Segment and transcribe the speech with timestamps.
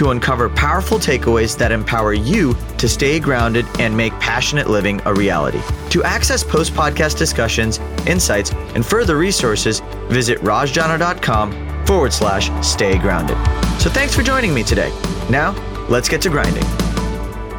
[0.00, 5.12] to uncover powerful takeaways that empower you to stay grounded and make passionate living a
[5.12, 5.60] reality.
[5.90, 13.36] To access post podcast discussions, insights, and further resources, visit rajjana.com forward slash stay grounded.
[13.78, 14.88] So thanks for joining me today.
[15.28, 15.52] Now,
[15.90, 16.64] let's get to grinding.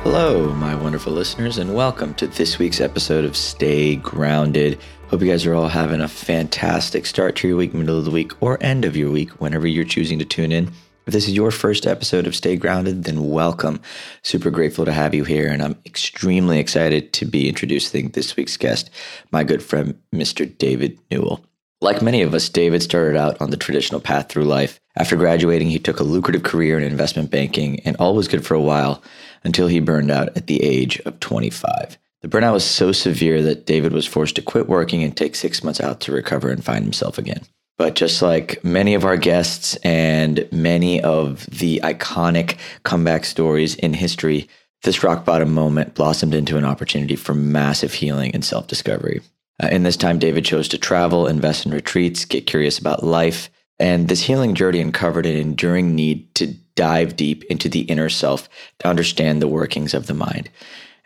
[0.01, 4.79] Hello, my wonderful listeners, and welcome to this week's episode of Stay Grounded.
[5.09, 8.09] Hope you guys are all having a fantastic start to your week, middle of the
[8.09, 10.71] week, or end of your week, whenever you're choosing to tune in.
[11.07, 13.81] If this is your first episode of Stay Grounded, then welcome.
[14.21, 18.55] Super grateful to have you here, and I'm extremely excited to be introducing this week's
[18.55, 18.91] guest,
[19.31, 20.45] my good friend, Mr.
[20.59, 21.43] David Newell.
[21.81, 24.79] Like many of us, David started out on the traditional path through life.
[24.95, 28.53] After graduating, he took a lucrative career in investment banking, and all was good for
[28.53, 29.01] a while
[29.43, 31.97] until he burned out at the age of 25.
[32.21, 35.63] The burnout was so severe that David was forced to quit working and take six
[35.63, 37.41] months out to recover and find himself again.
[37.81, 43.95] But just like many of our guests and many of the iconic comeback stories in
[43.95, 44.47] history,
[44.83, 49.21] this rock bottom moment blossomed into an opportunity for massive healing and self discovery.
[49.63, 53.49] Uh, in this time, David chose to travel, invest in retreats, get curious about life.
[53.79, 58.47] And this healing journey uncovered an enduring need to dive deep into the inner self
[58.77, 60.51] to understand the workings of the mind.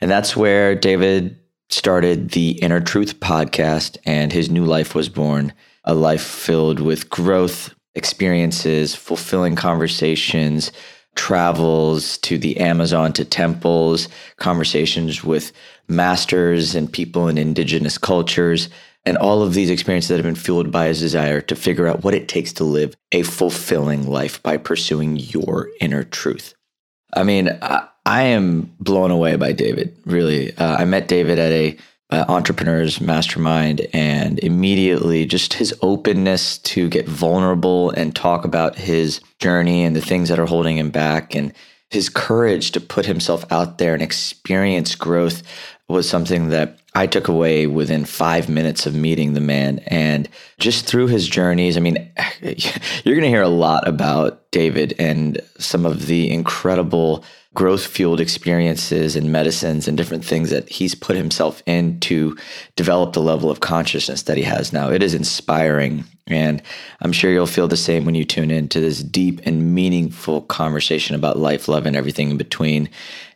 [0.02, 1.40] And that's where David
[1.70, 5.54] started the Inner Truth podcast, and his new life was born
[5.86, 10.72] a life filled with growth, experiences, fulfilling conversations,
[11.16, 15.52] travels to the Amazon, to temples, conversations with
[15.88, 18.70] masters and people in indigenous cultures,
[19.06, 22.04] and all of these experiences that have been fueled by his desire to figure out
[22.04, 26.54] what it takes to live a fulfilling life by pursuing your inner truth.
[27.14, 30.56] I mean, I, I am blown away by David, really.
[30.58, 31.78] Uh, I met David at a
[32.16, 39.20] uh, entrepreneurs mastermind and immediately just his openness to get vulnerable and talk about his
[39.40, 41.52] journey and the things that are holding him back and
[41.90, 45.44] his courage to put himself out there and experience growth
[45.90, 49.80] was something that I took away within five minutes of meeting the man.
[49.88, 51.98] And just through his journeys, I mean,
[52.42, 58.20] you're going to hear a lot about David and some of the incredible growth fueled
[58.20, 62.38] experiences and medicines and different things that he's put himself in to
[62.76, 64.92] develop the level of consciousness that he has now.
[64.92, 66.04] It is inspiring.
[66.28, 66.62] And
[67.02, 70.42] I'm sure you'll feel the same when you tune in to this deep and meaningful
[70.42, 72.90] conversation about life, love, and everything in between.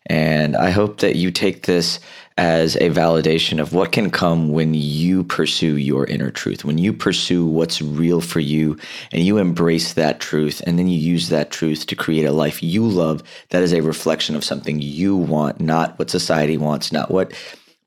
[0.08, 2.00] And I hope that you take this
[2.40, 6.94] as a validation of what can come when you pursue your inner truth, when you
[6.94, 8.78] pursue what's real for you
[9.12, 12.64] and you embrace that truth, and then you use that truth to create a life
[12.64, 17.12] you love that is a reflection of something you want, not what society wants, not
[17.12, 17.34] what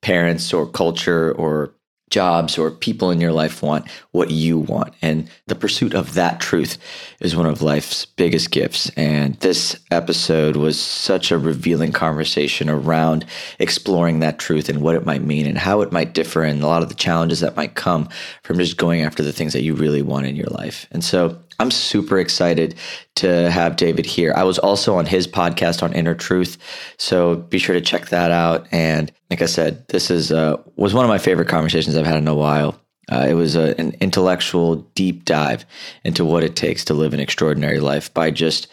[0.02, 1.72] parents or culture or
[2.12, 4.94] jobs or people in your life want what you want.
[5.02, 6.78] And the pursuit of that truth
[7.20, 8.90] is one of life's biggest gifts.
[8.90, 13.24] And this episode was such a revealing conversation around
[13.58, 16.66] exploring that truth and what it might mean and how it might differ and a
[16.66, 18.08] lot of the challenges that might come
[18.42, 20.86] from just going after the things that you really want in your life.
[20.92, 22.74] And so I'm super excited
[23.14, 24.34] to have David here.
[24.36, 26.58] I was also on his podcast on Inner Truth,
[26.98, 28.66] so be sure to check that out.
[28.72, 32.16] And like I said, this is uh, was one of my favorite conversations I've had
[32.16, 32.80] in a while.
[33.12, 35.64] Uh, it was a, an intellectual deep dive
[36.04, 38.66] into what it takes to live an extraordinary life by just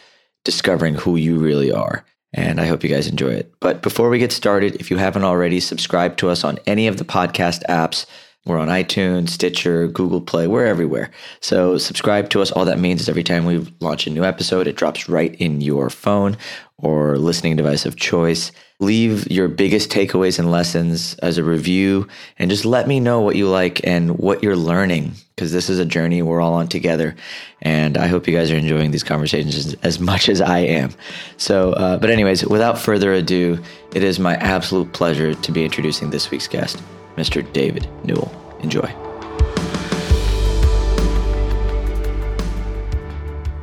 [0.44, 2.04] discovering who you really are.
[2.34, 3.54] And I hope you guys enjoy it.
[3.60, 6.98] But before we get started, if you haven't already, subscribe to us on any of
[6.98, 8.08] the podcast apps
[8.46, 10.48] we're on iTunes, Stitcher, Google Play.
[10.48, 11.12] We're everywhere.
[11.40, 12.52] So subscribe to us.
[12.52, 15.62] All that means is every time we launch a new episode, it drops right in
[15.62, 16.38] your phone
[16.78, 18.52] or listening device of choice.
[18.80, 23.36] Leave your biggest takeaways and lessons as a review and just let me know what
[23.36, 27.16] you like and what you're learning because this is a journey we're all on together.
[27.62, 30.92] And I hope you guys are enjoying these conversations as, much as I am.
[31.36, 33.62] So, uh, but, anyways, without further ado,
[33.94, 36.82] it is my absolute pleasure to be introducing this week's guest.
[37.20, 37.44] Mr.
[37.52, 38.32] David Newell.
[38.62, 38.90] Enjoy.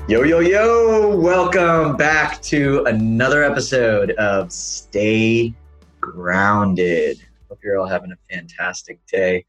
[0.08, 1.16] Yo, yo, yo!
[1.18, 5.54] Welcome back to another episode of Stay
[6.00, 7.18] Grounded.
[7.48, 9.46] Hope you're all having a fantastic day.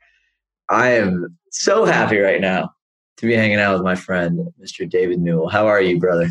[0.70, 2.72] I am so happy right now
[3.18, 4.90] to be hanging out with my friend, Mr.
[4.90, 5.50] David Newell.
[5.50, 6.30] How are you, brother?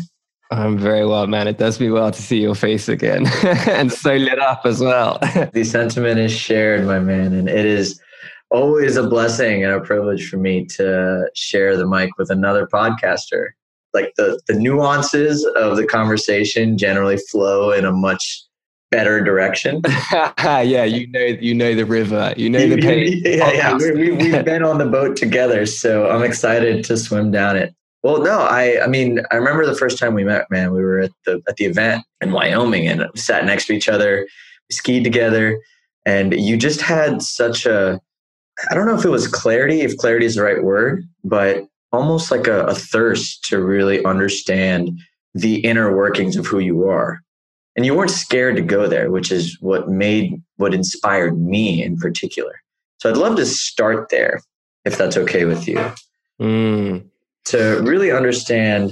[0.51, 1.47] I'm very well, man.
[1.47, 5.19] It does me well to see your face again and so lit up as well.
[5.53, 7.33] the sentiment is shared, my man.
[7.33, 7.99] And it is
[8.49, 13.49] always a blessing and a privilege for me to share the mic with another podcaster.
[13.93, 18.43] Like the, the nuances of the conversation generally flow in a much
[18.89, 19.81] better direction.
[20.39, 23.21] yeah, you know, you know the river, you know the pain.
[23.25, 23.75] yeah, yeah.
[23.75, 27.73] We, we, we've been on the boat together, so I'm excited to swim down it.
[28.03, 30.99] Well, no, I I mean, I remember the first time we met, man, we were
[30.99, 34.27] at the at the event in Wyoming and sat next to each other,
[34.69, 35.59] we skied together,
[36.05, 37.99] and you just had such a
[38.69, 42.31] I don't know if it was clarity, if clarity is the right word, but almost
[42.31, 44.99] like a, a thirst to really understand
[45.33, 47.19] the inner workings of who you are.
[47.75, 51.97] And you weren't scared to go there, which is what made what inspired me in
[51.97, 52.59] particular.
[52.99, 54.41] So I'd love to start there,
[54.85, 55.77] if that's okay with you.
[56.41, 57.09] Mm
[57.47, 58.91] to really understand,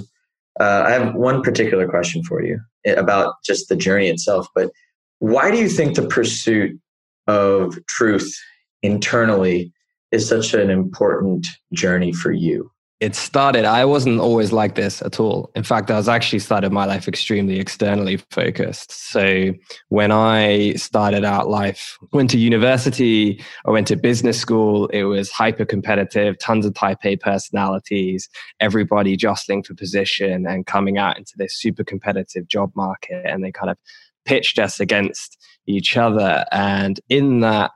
[0.60, 4.48] uh, I have one particular question for you eh, about just the journey itself.
[4.56, 4.72] But
[5.20, 6.80] why do you think the pursuit
[7.28, 8.34] of truth
[8.82, 9.74] internally
[10.12, 12.72] is such an important journey for you?
[13.02, 15.52] It started i wasn't always like this at all.
[15.56, 18.92] In fact i was actually started my life extremely externally focused.
[19.12, 19.54] So
[19.90, 25.30] when i started out life went to university i went to business school it was
[25.32, 31.34] hyper competitive tons of type a personalities everybody jostling for position and coming out into
[31.38, 33.78] this super competitive job market and they kind of
[34.26, 35.38] pitched us against
[35.68, 36.46] each other.
[36.52, 37.72] And in that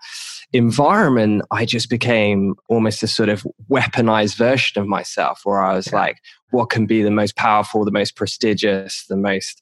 [0.54, 5.88] environment, I just became almost a sort of weaponized version of myself where I was
[5.88, 6.00] yeah.
[6.00, 6.18] like,
[6.52, 9.62] what can be the most powerful, the most prestigious, the most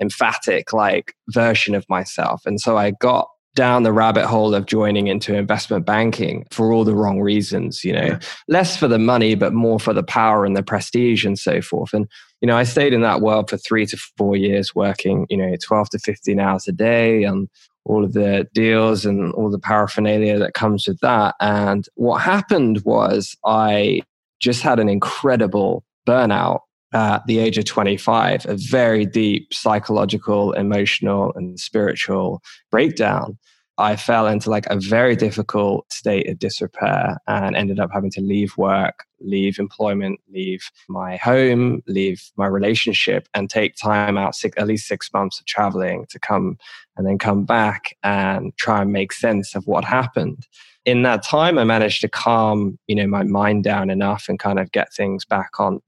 [0.00, 2.42] emphatic like version of myself.
[2.46, 6.84] And so I got down the rabbit hole of joining into investment banking for all
[6.84, 8.20] the wrong reasons, you know, yeah.
[8.46, 11.92] less for the money, but more for the power and the prestige and so forth.
[11.92, 12.06] And,
[12.40, 15.56] you know, I stayed in that world for three to four years working, you know,
[15.60, 17.48] 12 to 15 hours a day on
[17.84, 21.34] all of the deals and all the paraphernalia that comes with that.
[21.40, 24.02] And what happened was I
[24.40, 26.60] just had an incredible burnout
[26.92, 32.40] at the age of 25, a very deep psychological, emotional, and spiritual
[32.70, 33.38] breakdown.
[33.78, 38.20] I fell into like a very difficult state of disrepair and ended up having to
[38.20, 44.60] leave work, leave employment, leave my home, leave my relationship, and take time out six,
[44.60, 46.58] at least six months of traveling to come
[46.96, 50.48] and then come back and try and make sense of what happened.
[50.84, 54.58] In that time, I managed to calm, you know, my mind down enough and kind
[54.58, 55.80] of get things back on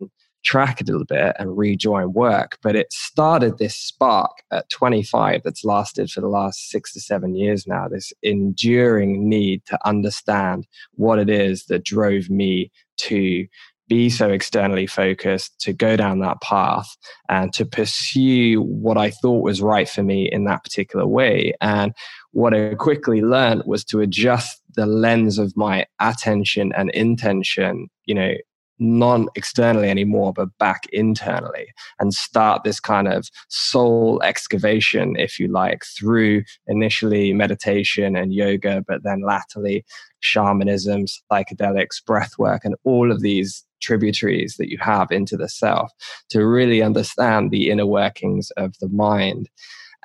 [0.42, 2.58] track a little bit and rejoin work.
[2.62, 7.34] But it started this spark at 25 that's lasted for the last six to seven
[7.34, 13.46] years now, this enduring need to understand what it is that drove me to
[13.90, 16.96] be so externally focused, to go down that path
[17.28, 21.54] and to pursue what I thought was right for me in that particular way.
[21.60, 21.92] And
[22.30, 28.14] what I quickly learned was to adjust the lens of my attention and intention, you
[28.14, 28.34] know,
[28.80, 31.68] non externally anymore, but back internally
[32.00, 38.82] and start this kind of soul excavation, if you like, through initially meditation and yoga,
[38.88, 39.84] but then latterly
[40.20, 45.90] shamanism, psychedelics, breath work, and all of these tributaries that you have into the self
[46.30, 49.48] to really understand the inner workings of the mind.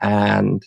[0.01, 0.63] And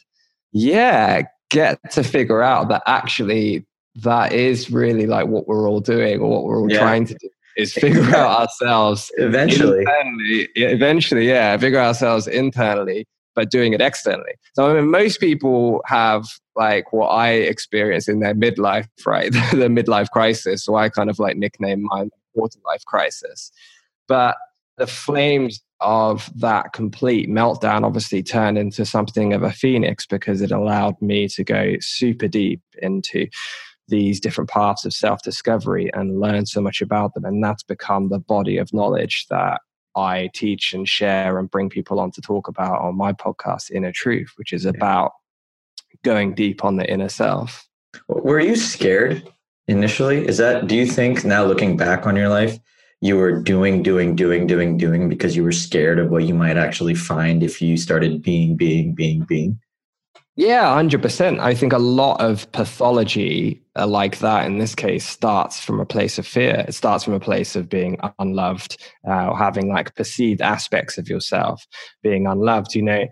[0.52, 6.20] yeah, get to figure out that actually that is really like what we're all doing
[6.20, 6.78] or what we're all yeah.
[6.78, 9.84] trying to do is figure out ourselves eventually.
[10.54, 14.32] eventually, yeah, figure ourselves internally, but doing it externally.
[14.54, 16.24] So I mean, most people have
[16.56, 19.30] like what I experience in their midlife, right?
[19.52, 20.64] the midlife crisis.
[20.64, 23.50] So I kind of like nickname mine quarter life crisis.
[24.06, 24.36] But
[24.78, 30.50] the flames of that complete meltdown obviously turned into something of a phoenix because it
[30.50, 33.26] allowed me to go super deep into
[33.88, 37.24] these different paths of self discovery and learn so much about them.
[37.24, 39.60] And that's become the body of knowledge that
[39.96, 43.92] I teach and share and bring people on to talk about on my podcast, Inner
[43.92, 45.12] Truth, which is about
[46.04, 47.66] going deep on the inner self.
[48.06, 49.28] Were you scared
[49.66, 50.26] initially?
[50.26, 52.58] Is that, do you think now looking back on your life,
[53.00, 56.56] you were doing, doing, doing, doing, doing because you were scared of what you might
[56.56, 59.58] actually find if you started being, being, being, being?
[60.38, 61.40] Yeah, 100%.
[61.40, 65.84] I think a lot of pathology uh, like that in this case starts from a
[65.84, 66.64] place of fear.
[66.68, 71.08] It starts from a place of being unloved uh, or having like perceived aspects of
[71.08, 71.66] yourself
[72.04, 72.76] being unloved.
[72.76, 73.04] You know,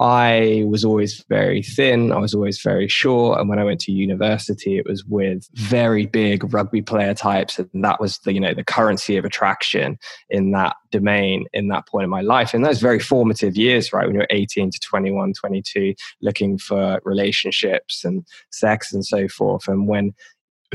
[0.00, 2.10] I was always very thin.
[2.10, 3.38] I was always very short.
[3.38, 7.60] And when I went to university, it was with very big rugby player types.
[7.60, 9.96] And that was the, you know, the currency of attraction
[10.28, 12.54] in that domain in that point in my life.
[12.54, 14.06] And those very formative years, right?
[14.06, 19.68] When you're 18 to 21, 22, looking for relationships and sex and so forth.
[19.68, 20.12] And when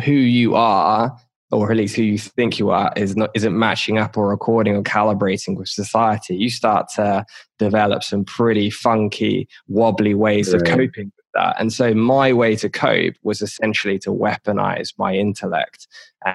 [0.06, 1.14] who you are
[1.52, 4.76] or at least who you think you are is not isn't matching up or according
[4.76, 6.36] or calibrating with society.
[6.36, 7.26] You start to
[7.58, 10.62] develop some pretty funky wobbly ways right.
[10.62, 11.56] of coping with that.
[11.60, 15.88] And so my way to cope was essentially to weaponize my intellect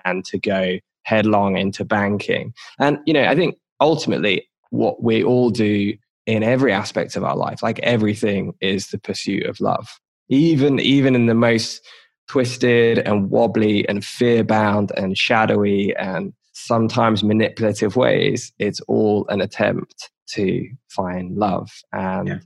[0.04, 2.52] and to go headlong into banking.
[2.78, 5.94] And you know i think ultimately what we all do
[6.26, 10.00] in every aspect of our life like everything is the pursuit of love.
[10.28, 11.86] Even even in the most
[12.28, 19.40] twisted and wobbly and fear bound and shadowy and sometimes manipulative ways, it's all an
[19.40, 21.70] attempt to find love.
[21.92, 22.38] And yeah.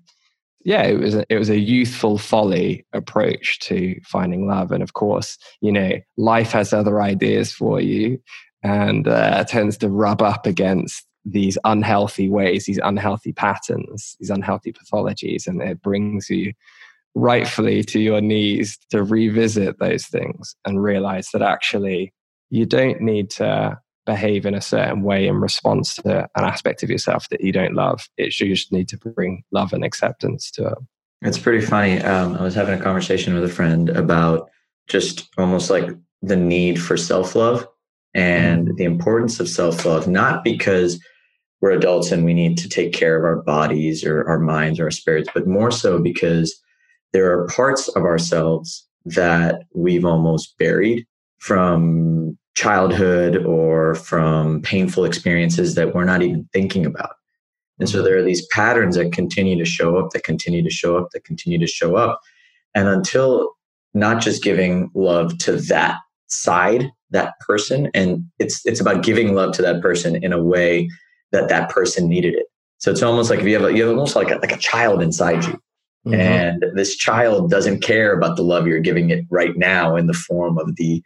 [0.65, 4.73] yeah, it was a, it was a youthful folly approach to finding love.
[4.73, 8.21] And of course, you know, life has other ideas for you
[8.63, 14.73] and uh, tends to rub up against these unhealthy ways, these unhealthy patterns, these unhealthy
[14.73, 16.53] pathologies, and it brings you
[17.15, 22.13] rightfully to your knees to revisit those things and realize that actually
[22.51, 26.89] you don't need to behave in a certain way in response to an aspect of
[26.89, 28.09] yourself that you don't love.
[28.17, 30.79] It's you just need to bring love and acceptance to it.
[31.23, 32.01] It's pretty funny.
[32.01, 34.51] Um, I was having a conversation with a friend about
[34.87, 35.91] just almost like
[36.23, 37.67] the need for self love
[38.15, 38.77] and mm.
[38.77, 41.01] the importance of self love, not because
[41.61, 44.85] we're adults and we need to take care of our bodies or our minds or
[44.85, 46.59] our spirits, but more so because
[47.13, 51.07] there are parts of ourselves that we've almost buried
[51.39, 57.13] from childhood or from painful experiences that we're not even thinking about.
[57.79, 58.05] And so mm-hmm.
[58.07, 61.25] there are these patterns that continue to show up, that continue to show up, that
[61.25, 62.21] continue to show up.
[62.75, 63.53] And until
[63.95, 69.53] not just giving love to that side, that person, and it's it's about giving love
[69.55, 70.89] to that person in a way
[71.33, 72.47] that that person needed it.
[72.79, 74.59] So it's almost like if you have a, you have almost like a, like a
[74.59, 75.59] child inside you
[76.09, 76.21] Mm-hmm.
[76.21, 80.15] And this child doesn't care about the love you're giving it right now in the
[80.15, 81.03] form of the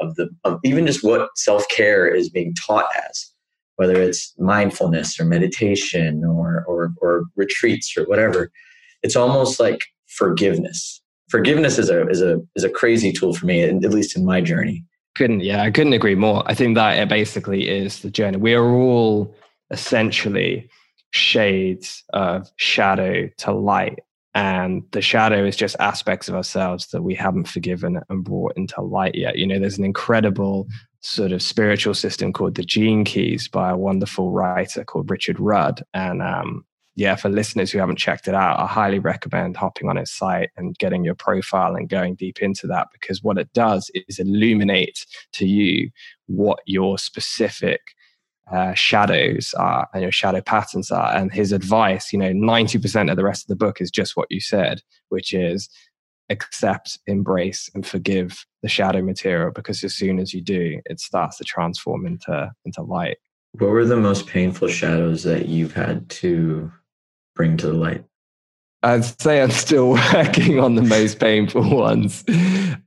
[0.00, 3.30] of the of even just what self-care is being taught as
[3.76, 8.50] whether it's mindfulness or meditation or or or retreats or whatever
[9.02, 11.00] it's almost like forgiveness.
[11.28, 14.40] Forgiveness is a is a is a crazy tool for me at least in my
[14.40, 14.84] journey.
[15.14, 16.42] Couldn't yeah i couldn't agree more.
[16.46, 18.36] I think that it basically is the journey.
[18.36, 19.34] We are all
[19.70, 20.68] essentially
[21.10, 24.00] shades of shadow to light
[24.34, 28.80] and the shadow is just aspects of ourselves that we haven't forgiven and brought into
[28.80, 29.36] light yet.
[29.36, 30.66] You know there's an incredible
[31.00, 35.82] sort of spiritual system called the gene keys by a wonderful writer called richard rudd.
[35.92, 36.64] And um,
[36.96, 40.50] yeah for listeners who haven't checked it out i highly recommend hopping on his site
[40.56, 45.04] and getting your profile and going deep into that because what it does is illuminate
[45.32, 45.90] to you
[46.26, 47.80] what your specific
[48.52, 51.14] uh, shadows are and your shadow patterns are.
[51.14, 54.30] And his advice, you know, 90% of the rest of the book is just what
[54.30, 55.68] you said, which is
[56.30, 61.38] accept, embrace, and forgive the shadow material because as soon as you do, it starts
[61.38, 63.18] to transform into, into light.
[63.52, 66.72] What were the most painful shadows that you've had to
[67.36, 68.04] bring to the light?
[68.82, 72.24] I'd say I'm still working on the most painful ones.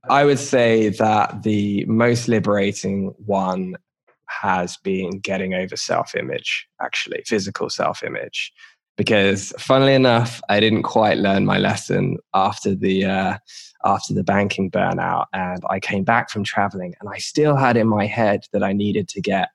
[0.09, 3.75] I would say that the most liberating one
[4.27, 8.51] has been getting over self image, actually, physical self image.
[8.95, 13.37] Because funnily enough, I didn't quite learn my lesson after the uh,
[13.83, 17.87] after the banking burnout, and I came back from traveling, and I still had in
[17.87, 19.49] my head that I needed to get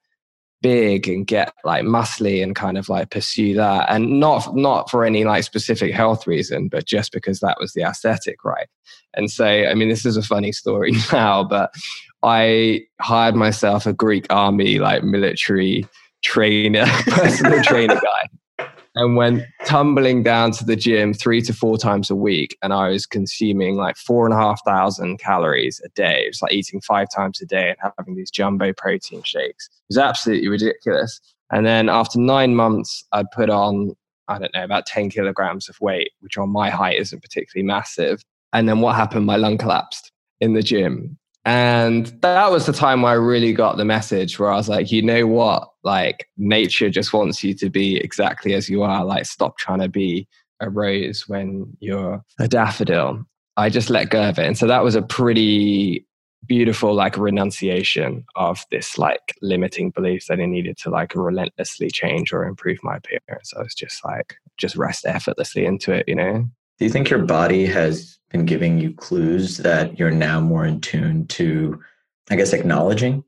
[0.62, 5.04] big and get like muscly and kind of like pursue that and not not for
[5.04, 8.68] any like specific health reason but just because that was the aesthetic right
[9.14, 11.74] and so i mean this is a funny story now but
[12.22, 15.86] I hired myself a Greek army, like military
[16.22, 22.10] trainer, personal trainer guy, and went tumbling down to the gym three to four times
[22.10, 22.56] a week.
[22.62, 26.24] And I was consuming like four and a half thousand calories a day.
[26.24, 29.68] It was like eating five times a day and having these jumbo protein shakes.
[29.72, 31.20] It was absolutely ridiculous.
[31.50, 33.94] And then after nine months, I'd put on,
[34.28, 38.22] I don't know, about 10 kilograms of weight, which on my height isn't particularly massive.
[38.52, 39.26] And then what happened?
[39.26, 43.76] My lung collapsed in the gym and that was the time where I really got
[43.76, 45.68] the message where I was like, you know what?
[45.82, 49.04] Like, nature just wants you to be exactly as you are.
[49.04, 50.28] Like, stop trying to be
[50.60, 53.24] a rose when you're a daffodil.
[53.56, 54.46] I just let go of it.
[54.46, 56.06] And so that was a pretty
[56.46, 62.32] beautiful like renunciation of this like limiting beliefs that I needed to like relentlessly change
[62.32, 63.52] or improve my appearance.
[63.56, 66.48] I was just like just rest effortlessly into it, you know.
[66.82, 70.80] Do you think your body has been giving you clues that you're now more in
[70.80, 71.80] tune to,
[72.28, 73.22] I guess, acknowledging?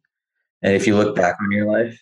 [0.62, 1.96] And if you look back on your life,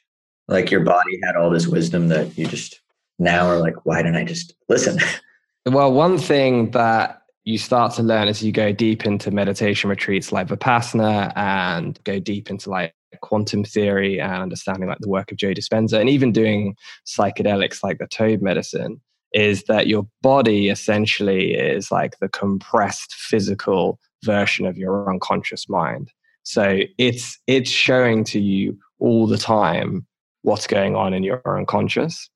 [0.49, 2.81] like your body had all this wisdom that you just
[3.19, 4.99] now are like, why didn't I just listen?
[5.67, 10.33] Well, one thing that you start to learn as you go deep into meditation retreats
[10.33, 15.37] like Vipassana and go deep into like quantum theory and understanding like the work of
[15.37, 19.03] Joe Dispenza and even doing psychedelics like the toad medicine
[19.35, 26.13] is that your body essentially is like the compressed physical version of your unconscious mind.
[26.43, 30.07] So it's it's showing to you all the time
[30.43, 32.29] what's going on in your unconscious.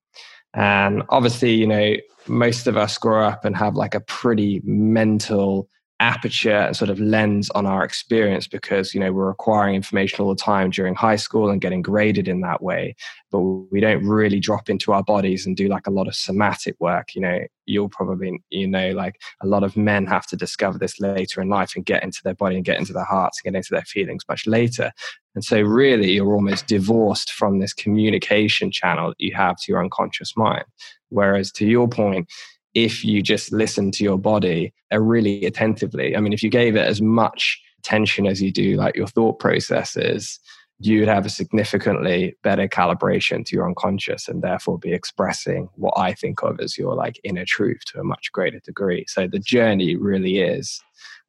[0.55, 1.97] And obviously, you know,
[2.29, 5.69] most of us grow up and have like a pretty mental
[6.00, 10.29] aperture and sort of lens on our experience because you know we're acquiring information all
[10.29, 12.95] the time during high school and getting graded in that way.
[13.31, 16.76] But we don't really drop into our bodies and do like a lot of somatic
[16.81, 17.15] work.
[17.15, 21.00] You know you'll probably you know like a lot of men have to discover this
[21.00, 23.59] later in life and get into their body and get into their hearts and get
[23.59, 24.93] into their feelings much later.
[25.35, 29.83] And so really you're almost divorced from this communication channel that you have to your
[29.83, 30.65] unconscious mind.
[31.09, 32.29] Whereas to your point
[32.76, 36.14] if you just listen to your body really attentively.
[36.14, 39.38] I mean, if you gave it as much attention as you do like your thought
[39.38, 40.38] processes,
[40.78, 45.95] you would have a significantly better calibration to your unconscious and therefore be expressing what
[45.97, 49.06] I think of as your like inner truth to a much greater degree.
[49.09, 50.78] So the journey really is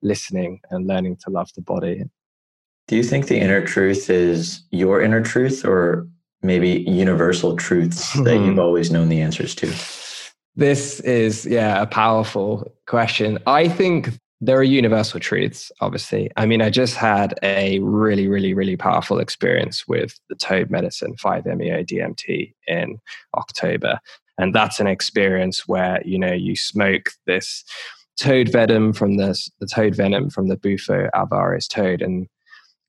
[0.02, 2.04] listening and learning to love the body.
[2.90, 6.10] Do you think the inner truth is your inner truth or
[6.42, 8.60] maybe universal truths that you've hmm.
[8.60, 9.74] always known the answers to?
[10.58, 13.38] This is, yeah, a powerful question.
[13.46, 14.10] I think
[14.42, 16.32] there are universal truths, obviously.
[16.36, 21.14] I mean, I just had a really, really, really powerful experience with the toad medicine
[21.16, 22.98] 5-MeO DMT in
[23.36, 24.00] October.
[24.40, 27.64] And that's an experience where, you know, you smoke this
[28.20, 32.28] toad venom from the, the toad venom from the Bufo alvarius toad and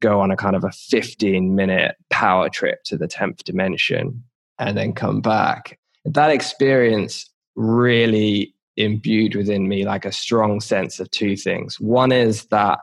[0.01, 4.25] go on a kind of a 15 minute power trip to the 10th dimension
[4.59, 5.79] and then come back.
[6.07, 11.81] That experience really imbued within me like a strong sense of two things.
[11.81, 12.79] One is that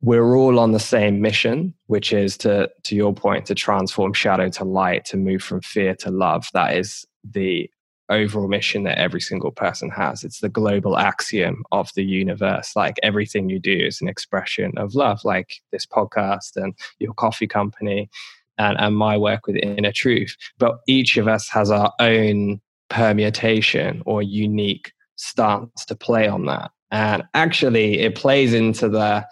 [0.00, 4.48] we're all on the same mission, which is to, to your point, to transform shadow
[4.50, 6.48] to light, to move from fear to love.
[6.54, 7.68] That is the
[8.08, 10.22] overall mission that every single person has.
[10.22, 12.74] It's the global axiom of the universe.
[12.76, 17.46] Like everything you do is an expression of love, like this podcast and your coffee
[17.46, 18.10] company
[18.58, 20.36] and, and my work with Inner Truth.
[20.58, 22.60] But each of us has our own
[22.92, 26.70] permutation or unique stance to play on that.
[26.90, 29.26] And actually, it plays into the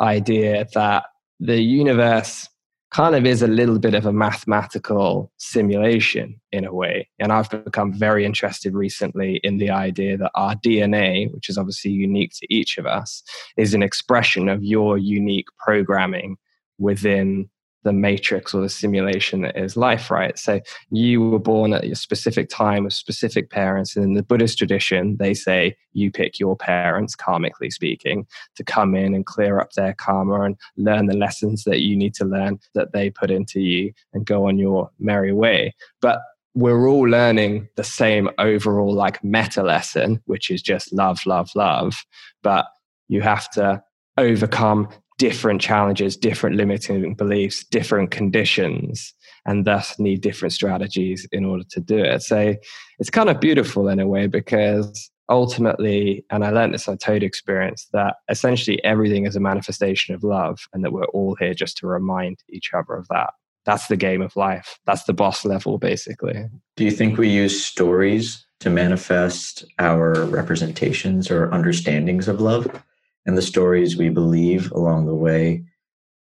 [0.00, 1.04] idea that
[1.40, 2.48] the universe
[2.90, 7.08] kind of is a little bit of a mathematical simulation in a way.
[7.18, 11.90] And I've become very interested recently in the idea that our DNA, which is obviously
[11.90, 13.22] unique to each of us,
[13.56, 16.36] is an expression of your unique programming
[16.78, 17.48] within
[17.84, 20.36] the matrix or the simulation that is life, right?
[20.38, 20.60] So
[20.90, 23.94] you were born at a specific time with specific parents.
[23.94, 28.94] And in the Buddhist tradition, they say you pick your parents, karmically speaking, to come
[28.94, 32.58] in and clear up their karma and learn the lessons that you need to learn
[32.74, 35.74] that they put into you and go on your merry way.
[36.00, 36.20] But
[36.54, 42.04] we're all learning the same overall like meta lesson, which is just love, love, love.
[42.42, 42.66] But
[43.08, 43.82] you have to
[44.16, 49.14] overcome different challenges, different limiting beliefs, different conditions,
[49.46, 52.22] and thus need different strategies in order to do it.
[52.22, 52.54] So
[52.98, 57.22] it's kind of beautiful in a way because ultimately, and I learned this on Toad
[57.22, 61.76] experience, that essentially everything is a manifestation of love and that we're all here just
[61.78, 63.30] to remind each other of that.
[63.64, 64.78] That's the game of life.
[64.86, 66.44] That's the boss level, basically.
[66.76, 72.82] Do you think we use stories to manifest our representations or understandings of love?
[73.26, 75.64] And the stories we believe along the way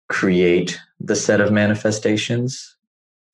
[0.08, 2.76] create the set of manifestations.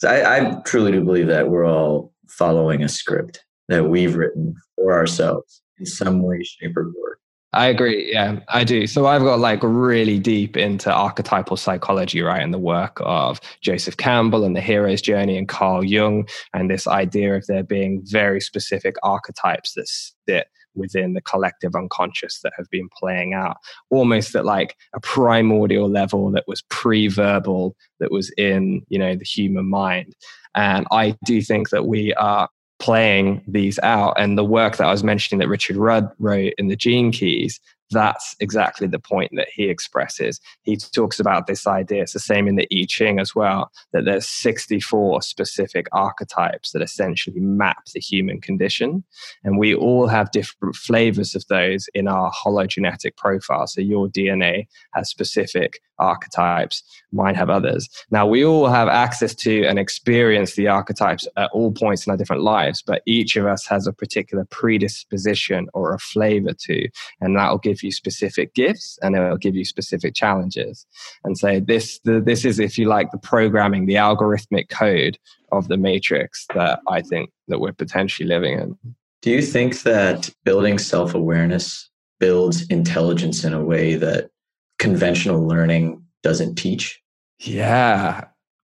[0.07, 4.93] I, I truly do believe that we're all following a script that we've written for
[4.93, 7.19] ourselves in some way, shape, or form.
[7.55, 8.13] I agree.
[8.13, 8.87] Yeah, I do.
[8.87, 12.43] So I've got like really deep into archetypal psychology, right?
[12.43, 16.87] And the work of Joseph Campbell and the hero's journey and Carl Jung, and this
[16.87, 22.69] idea of there being very specific archetypes that sit within the collective unconscious that have
[22.71, 23.57] been playing out.
[23.91, 29.25] Almost at like a primordial level that was pre-verbal that was in you know the
[29.25, 30.15] human mind.
[30.55, 34.15] And i do think that we are playing these out.
[34.19, 37.61] And the work that i was mentioning that richard rudd wrote in the gene keys
[37.91, 40.41] that's exactly the point that he expresses.
[40.63, 44.05] He talks about this idea, it's the same in the I Ching as well, that
[44.05, 49.05] there's 64 specific archetypes that essentially map the human condition.
[49.45, 53.67] And we all have different flavors of those in our hologenetic profile.
[53.67, 56.83] So your DNA has specific archetypes,
[57.13, 57.89] mine have others.
[58.11, 62.17] Now, we all have access to and experience the archetypes at all points in our
[62.17, 66.89] different lives, but each of us has a particular predisposition or a flavor to,
[67.21, 70.87] and that will give you specific gifts and it will give you specific challenges.
[71.25, 75.19] And so, this, the, this is, if you like, the programming, the algorithmic code
[75.53, 78.77] of the matrix that I think that we're potentially living in.
[79.23, 81.89] Do you think that building self awareness
[82.21, 84.31] builds intelligence in a way that
[84.79, 87.01] conventional learning doesn't teach?
[87.41, 88.25] Yeah.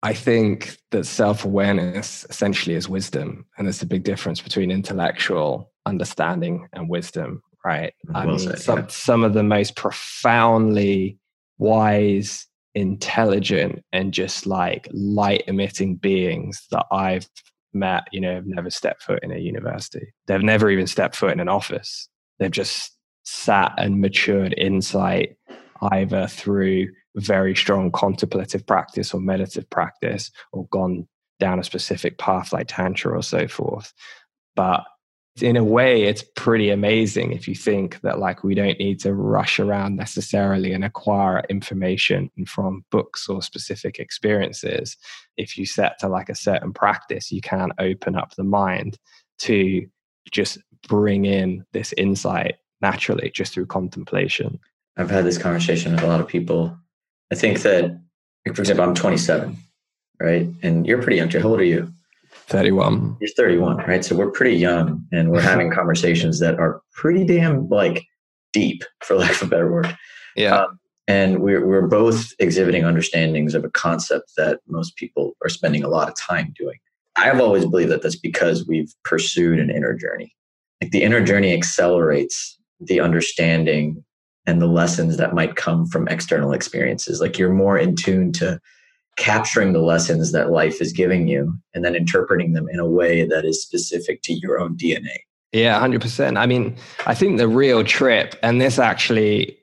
[0.02, 3.46] I think that self awareness essentially is wisdom.
[3.56, 7.92] And there's a big difference between intellectual understanding and wisdom, right?
[8.04, 8.86] Well I mean, said, some, yeah.
[8.88, 11.18] some of the most profoundly
[11.58, 17.28] wise, intelligent, and just like light emitting beings that I've
[17.72, 20.12] met, you know, have never stepped foot in a university.
[20.26, 22.08] They've never even stepped foot in an office.
[22.38, 22.92] They've just
[23.24, 25.36] sat and matured insight
[25.82, 31.06] either through very strong contemplative practice or meditative practice or gone
[31.40, 33.92] down a specific path like tantra or so forth.
[34.54, 34.84] But
[35.42, 39.12] in a way it's pretty amazing if you think that like we don't need to
[39.12, 44.96] rush around necessarily and acquire information from books or specific experiences.
[45.36, 48.98] If you set to like a certain practice you can open up the mind
[49.40, 49.86] to
[50.30, 50.58] just
[50.88, 54.58] bring in this insight naturally just through contemplation
[54.96, 56.76] I've had this conversation with a lot of people.
[57.30, 58.00] I think that,
[58.54, 59.56] for example, I'm 27,
[60.20, 60.48] right?
[60.62, 61.30] And you're pretty young.
[61.30, 61.92] How old are you?
[62.48, 63.16] 31.
[63.20, 64.04] You're 31, right?
[64.04, 68.04] So we're pretty young and we're having conversations that are pretty damn like
[68.52, 69.96] deep, for lack of a better word.
[70.36, 70.60] Yeah.
[70.60, 70.78] Um,
[71.08, 75.88] and we're, we're both exhibiting understandings of a concept that most people are spending a
[75.88, 76.78] lot of time doing.
[77.16, 80.34] I've always believed that that's because we've pursued an inner journey.
[80.82, 84.04] Like the inner journey accelerates the understanding
[84.46, 87.20] and the lessons that might come from external experiences.
[87.20, 88.60] Like you're more in tune to
[89.16, 93.26] capturing the lessons that life is giving you and then interpreting them in a way
[93.26, 95.16] that is specific to your own DNA.
[95.52, 96.36] Yeah, 100%.
[96.36, 99.58] I mean, I think the real trip, and this actually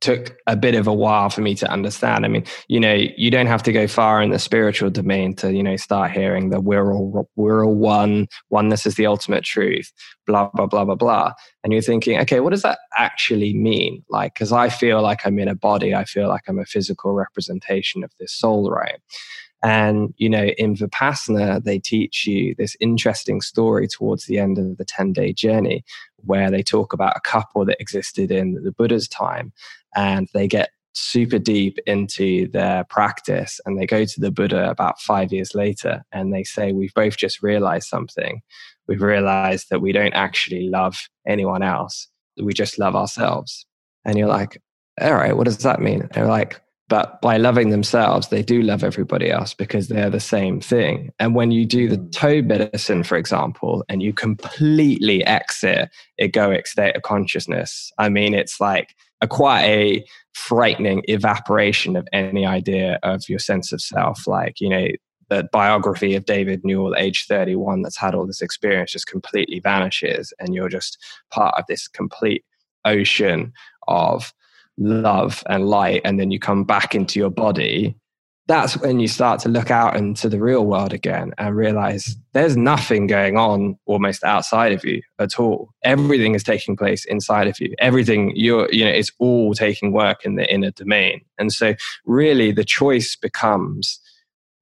[0.00, 2.24] took a bit of a while for me to understand.
[2.24, 5.52] I mean, you know, you don't have to go far in the spiritual domain to,
[5.52, 9.92] you know, start hearing that we're all we're all one, oneness is the ultimate truth,
[10.26, 11.32] blah blah blah blah blah.
[11.64, 14.04] And you're thinking, okay, what does that actually mean?
[14.08, 17.12] Like, because I feel like I'm in a body, I feel like I'm a physical
[17.12, 19.00] representation of this soul, right?
[19.62, 24.76] And, you know, in Vipassana, they teach you this interesting story towards the end of
[24.76, 25.84] the 10 day journey
[26.18, 29.52] where they talk about a couple that existed in the Buddha's time
[29.96, 35.00] and they get super deep into their practice and they go to the Buddha about
[35.00, 38.40] five years later and they say, We've both just realized something.
[38.88, 42.08] We've realized that we don't actually love anyone else,
[42.40, 43.66] we just love ourselves.
[44.04, 44.60] And you're like,
[45.00, 46.02] All right, what does that mean?
[46.02, 50.20] And they're like, but by loving themselves, they do love everybody else because they're the
[50.20, 51.12] same thing.
[51.18, 52.12] And when you do the mm.
[52.12, 58.60] toad medicine, for example, and you completely exit egoic state of consciousness, I mean, it's
[58.60, 64.26] like a quite a frightening evaporation of any idea of your sense of self.
[64.26, 64.88] Like, you know,
[65.28, 70.32] the biography of David Newell, age 31, that's had all this experience just completely vanishes.
[70.38, 70.98] And you're just
[71.30, 72.44] part of this complete
[72.84, 73.52] ocean
[73.88, 74.32] of
[74.78, 77.96] love and light and then you come back into your body
[78.48, 82.56] that's when you start to look out into the real world again and realize there's
[82.56, 85.70] nothing going on almost outside of you at all.
[85.82, 87.74] Everything is taking place inside of you.
[87.78, 91.22] Everything you're you know it's all taking work in the inner domain.
[91.38, 94.00] And so really the choice becomes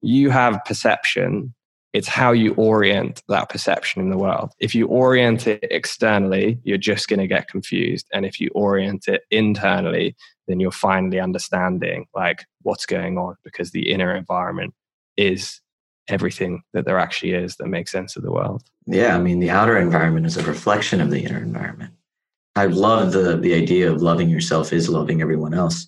[0.00, 1.54] you have perception
[1.94, 4.52] it's how you orient that perception in the world.
[4.58, 8.06] If you orient it externally, you're just going to get confused.
[8.12, 10.16] And if you orient it internally,
[10.48, 14.74] then you're finally understanding like what's going on because the inner environment
[15.16, 15.60] is
[16.08, 18.64] everything that there actually is that makes sense of the world.
[18.86, 21.94] Yeah, I mean the outer environment is a reflection of the inner environment.
[22.56, 25.86] I love the the idea of loving yourself is loving everyone else.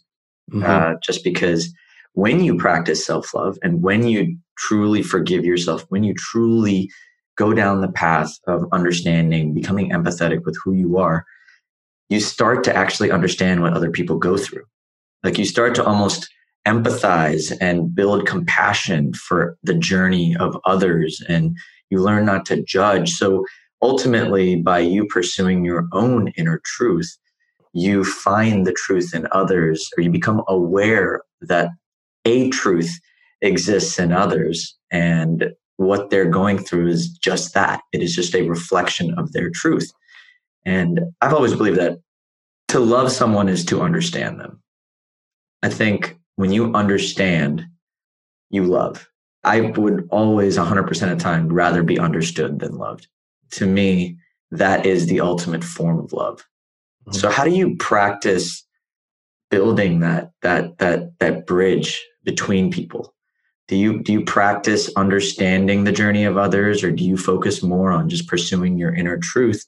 [0.52, 0.64] Mm-hmm.
[0.64, 1.74] Uh, just because
[2.16, 6.90] when you practice self love and when you truly forgive yourself, when you truly
[7.36, 11.26] go down the path of understanding, becoming empathetic with who you are,
[12.08, 14.64] you start to actually understand what other people go through.
[15.24, 16.32] Like you start to almost
[16.66, 21.54] empathize and build compassion for the journey of others and
[21.90, 23.10] you learn not to judge.
[23.10, 23.44] So
[23.82, 27.14] ultimately, by you pursuing your own inner truth,
[27.74, 31.68] you find the truth in others or you become aware that
[32.26, 32.90] a truth
[33.40, 37.82] exists in others and what they're going through is just that.
[37.92, 39.92] It is just a reflection of their truth.
[40.64, 41.98] And i've always believed that
[42.68, 44.60] to love someone is to understand them.
[45.62, 47.66] I think when you understand
[48.50, 49.08] you love.
[49.44, 53.06] I would always 100% of the time rather be understood than loved.
[53.52, 54.18] To me
[54.50, 56.40] that is the ultimate form of love.
[57.08, 57.18] Mm-hmm.
[57.18, 58.64] so how do you practice
[59.50, 63.14] building that that that that bridge between people?
[63.68, 67.90] Do you do you practice understanding the journey of others or do you focus more
[67.90, 69.64] on just pursuing your inner truth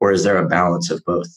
[0.00, 1.28] or is there a balance of both?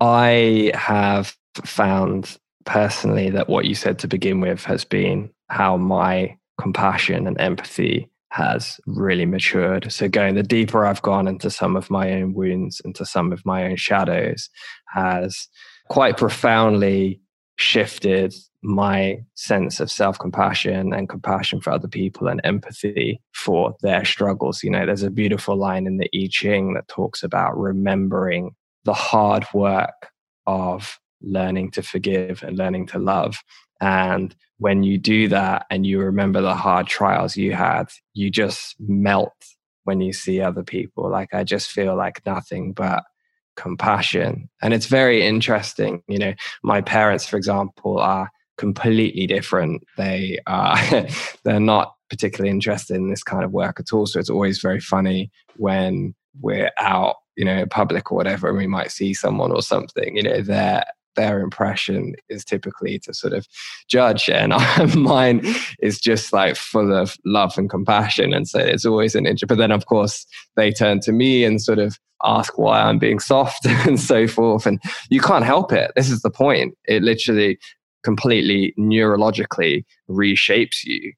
[0.00, 6.36] I have found personally that what you said to begin with has been how my
[6.60, 9.92] compassion and empathy has really matured.
[9.92, 13.44] So going the deeper i've gone into some of my own wounds into some of
[13.44, 14.48] my own shadows
[14.86, 15.48] has
[15.88, 17.20] quite profoundly
[17.62, 24.04] shifted my sense of self compassion and compassion for other people and empathy for their
[24.04, 24.62] struggles.
[24.62, 28.94] You know, there's a beautiful line in the I Ching that talks about remembering the
[28.94, 30.10] hard work
[30.46, 33.38] of learning to forgive and learning to love.
[33.80, 38.74] And when you do that and you remember the hard trials you had, you just
[38.80, 39.32] melt
[39.84, 41.08] when you see other people.
[41.08, 43.04] Like, I just feel like nothing but
[43.56, 44.48] compassion.
[44.62, 46.02] And it's very interesting.
[46.08, 49.82] You know, my parents, for example, are completely different.
[49.96, 51.06] They uh, are
[51.44, 54.06] they're not particularly interested in this kind of work at all.
[54.06, 58.66] So it's always very funny when we're out, you know, public or whatever, and we
[58.66, 63.46] might see someone or something, you know, their their impression is typically to sort of
[63.88, 64.50] judge and
[64.94, 65.74] mine mm-hmm.
[65.80, 69.58] is just like full of love and compassion and so it's always an interest but
[69.58, 73.66] then of course they turn to me and sort of ask why i'm being soft
[73.86, 75.92] and so forth and you can't help it.
[75.94, 76.76] This is the point.
[76.84, 77.58] It literally
[78.02, 81.12] completely neurologically reshapes you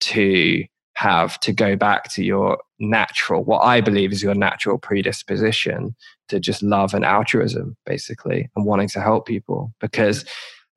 [0.00, 5.94] to have to go back to your natural, what I believe is your natural predisposition
[6.28, 9.72] to just love and altruism, basically, and wanting to help people.
[9.80, 10.24] Because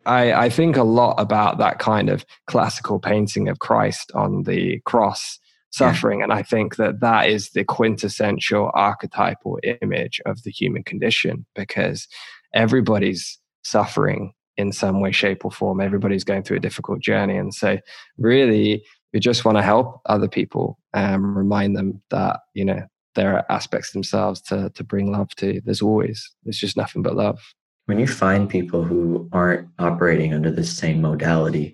[0.06, 4.80] I, I think a lot about that kind of classical painting of Christ on the
[4.86, 5.40] cross
[5.72, 6.20] suffering.
[6.20, 6.26] Yeah.
[6.26, 12.08] And I think that that is the quintessential archetypal image of the human condition because
[12.54, 15.80] everybody's suffering in some way, shape, or form.
[15.80, 17.38] Everybody's going through a difficult journey.
[17.38, 17.78] And so,
[18.18, 18.84] really,
[19.14, 23.46] we just want to help other people and remind them that, you know, there are
[23.50, 25.62] aspects themselves to, to bring love to.
[25.66, 27.40] There's always, there's just nothing but love.
[27.86, 31.74] When you find people who aren't operating under the same modality,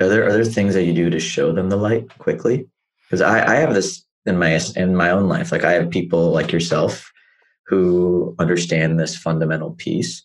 [0.00, 2.68] are there, other things that you do to show them the light quickly?
[3.06, 5.50] Because I, I have this in my in my own life.
[5.50, 7.10] Like I have people like yourself
[7.66, 10.24] who understand this fundamental piece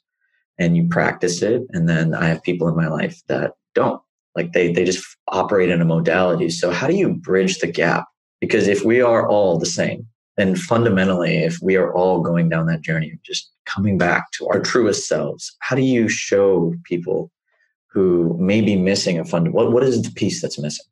[0.60, 1.64] and you practice it.
[1.72, 4.02] And then I have people in my life that don't.
[4.36, 6.50] Like they they just operate in a modality.
[6.50, 8.06] So how do you bridge the gap?
[8.40, 12.66] Because if we are all the same, then fundamentally, if we are all going down
[12.68, 17.32] that journey of just coming back to our truest selves, how do you show people
[17.88, 19.54] who may be missing a fund?
[19.54, 20.86] What what is the piece that's missing?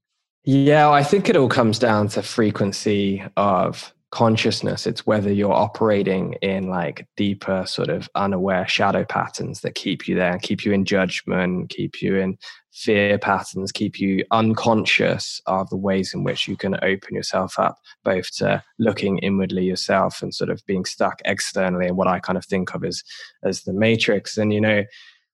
[0.43, 4.85] Yeah, I think it all comes down to frequency of consciousness.
[4.85, 10.15] It's whether you're operating in like deeper, sort of unaware shadow patterns that keep you
[10.15, 12.37] there, keep you in judgment, keep you in
[12.71, 17.77] fear patterns, keep you unconscious of the ways in which you can open yourself up,
[18.03, 22.37] both to looking inwardly yourself and sort of being stuck externally and what I kind
[22.37, 23.03] of think of as
[23.43, 24.37] as the matrix.
[24.37, 24.83] And you know,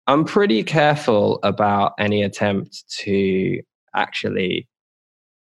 [0.07, 3.61] I'm pretty careful about any attempt to
[3.95, 4.67] actually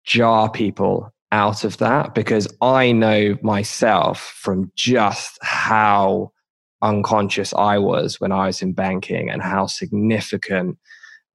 [0.03, 6.31] jar people out of that because I know myself from just how
[6.81, 10.77] unconscious I was when I was in banking and how significant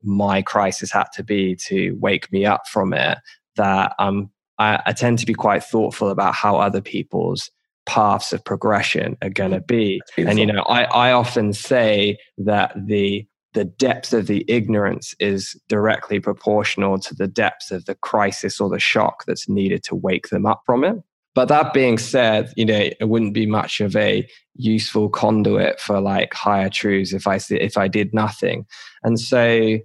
[0.02, 3.18] my crisis had to be to wake me up from it
[3.56, 7.50] that um, I, I tend to be quite thoughtful about how other people's
[7.87, 10.00] paths of progression are going to be.
[10.16, 15.59] And, you know, I, I often say that the the depth of the ignorance is
[15.66, 20.28] directly proportional to the depth of the crisis or the shock that's needed to wake
[20.28, 20.96] them up from it.
[21.37, 26.01] But that being said, you know, it wouldn't be much of a useful conduit for
[26.01, 28.64] like higher truths if I if I did nothing.
[29.03, 29.79] And so,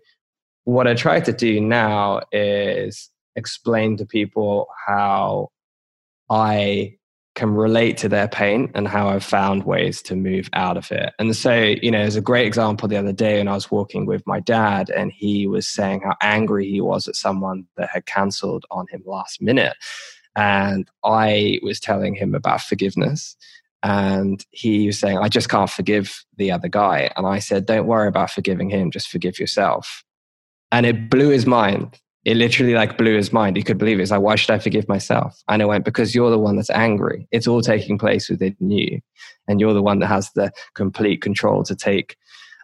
[0.64, 5.50] what I try to do now is explain to people how
[6.30, 6.96] I
[7.36, 11.14] can relate to their pain and how I've found ways to move out of it.
[11.20, 14.06] And so, you know, there's a great example the other day when I was walking
[14.06, 18.06] with my dad and he was saying how angry he was at someone that had
[18.06, 19.76] cancelled on him last minute.
[20.36, 23.36] And I was telling him about forgiveness.
[23.84, 27.12] and he was saying, I just can't forgive the other guy.
[27.15, 30.04] And I said, Don't worry about forgiving him, just forgive yourself.
[30.72, 32.00] And it blew his mind.
[32.24, 33.58] It literally like blew his mind.
[33.58, 34.04] He could believe it.
[34.04, 35.41] It's like, why should I forgive myself?
[35.48, 37.28] And I went, because you're the one that's angry.
[37.32, 39.02] It's all taking place within you.
[39.48, 42.15] And you're the one that has the complete control to take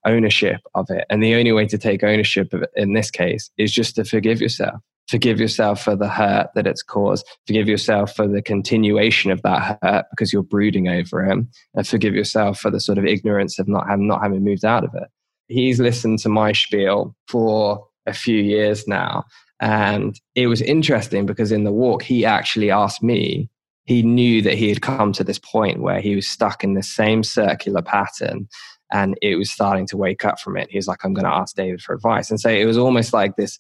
[0.06, 1.06] ownership of it.
[1.10, 4.04] And the only way to take ownership of it in this case is just to
[4.06, 4.80] forgive yourself.
[5.08, 7.26] Forgive yourself for the hurt that it's caused.
[7.46, 11.50] Forgive yourself for the continuation of that hurt because you're brooding over him.
[11.76, 14.84] And forgive yourself for the sort of ignorance of not having, not having moved out
[14.84, 15.08] of it.
[15.48, 19.24] He's listened to my spiel for a few years now.
[19.60, 23.50] And it was interesting because in the walk, he actually asked me,
[23.86, 26.84] he knew that he had come to this point where he was stuck in the
[26.84, 28.50] same circular pattern
[28.92, 30.70] and it was starting to wake up from it.
[30.70, 32.30] He was like, I'm going to ask David for advice.
[32.30, 33.58] And so it was almost like this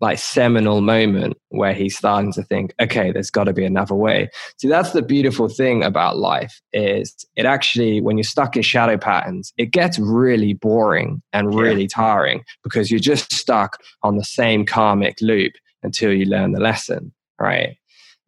[0.00, 4.28] like seminal moment where he's starting to think okay there's got to be another way.
[4.58, 8.96] See that's the beautiful thing about life is it actually when you're stuck in shadow
[8.96, 11.88] patterns it gets really boring and really yeah.
[11.94, 17.12] tiring because you're just stuck on the same karmic loop until you learn the lesson
[17.40, 17.76] right?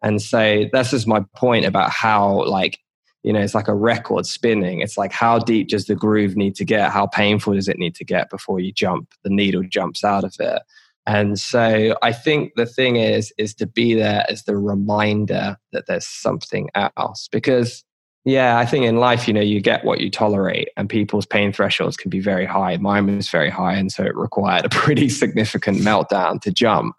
[0.02, 2.78] And so that's just my point about how like
[3.22, 4.80] you know it's like a record spinning.
[4.80, 6.90] It's like how deep does the groove need to get?
[6.90, 10.34] How painful does it need to get before you jump the needle jumps out of
[10.40, 10.62] it
[11.06, 15.86] and so I think the thing is, is to be there as the reminder that
[15.86, 17.28] there's something else.
[17.32, 17.82] Because,
[18.24, 21.52] yeah, I think in life, you know, you get what you tolerate, and people's pain
[21.52, 22.76] thresholds can be very high.
[22.76, 23.74] Mine was very high.
[23.74, 26.96] And so it required a pretty significant meltdown to jump.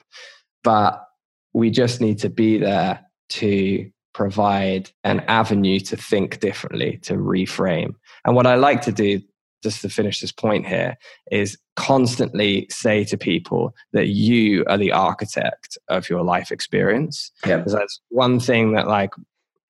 [0.63, 1.02] But
[1.54, 7.96] we just need to be there to provide an avenue to think differently, to reframe.
[8.26, 9.22] And what I like to do
[9.63, 10.97] just to finish this point here,
[11.32, 17.32] is constantly say to people that you are the architect of your life experience.
[17.45, 17.58] Yeah.
[17.58, 19.12] Because that's one thing that, like,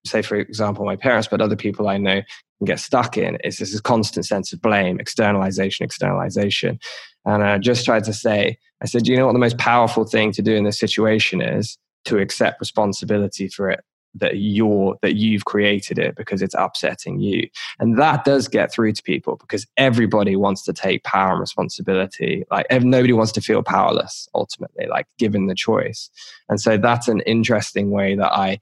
[0.06, 2.22] say, for example, my parents, but other people I know
[2.58, 6.80] can get stuck in is this constant sense of blame, externalization, externalization.
[7.26, 10.34] And I just tried to say, I said, you know what the most powerful thing
[10.34, 11.78] to do in this situation is?
[12.06, 13.80] To accept responsibility for it
[14.16, 17.48] that you're that you've created it because it's upsetting you.
[17.80, 22.44] And that does get through to people because everybody wants to take power and responsibility.
[22.52, 26.10] Like nobody wants to feel powerless ultimately like given the choice.
[26.50, 28.60] And so that's an interesting way that i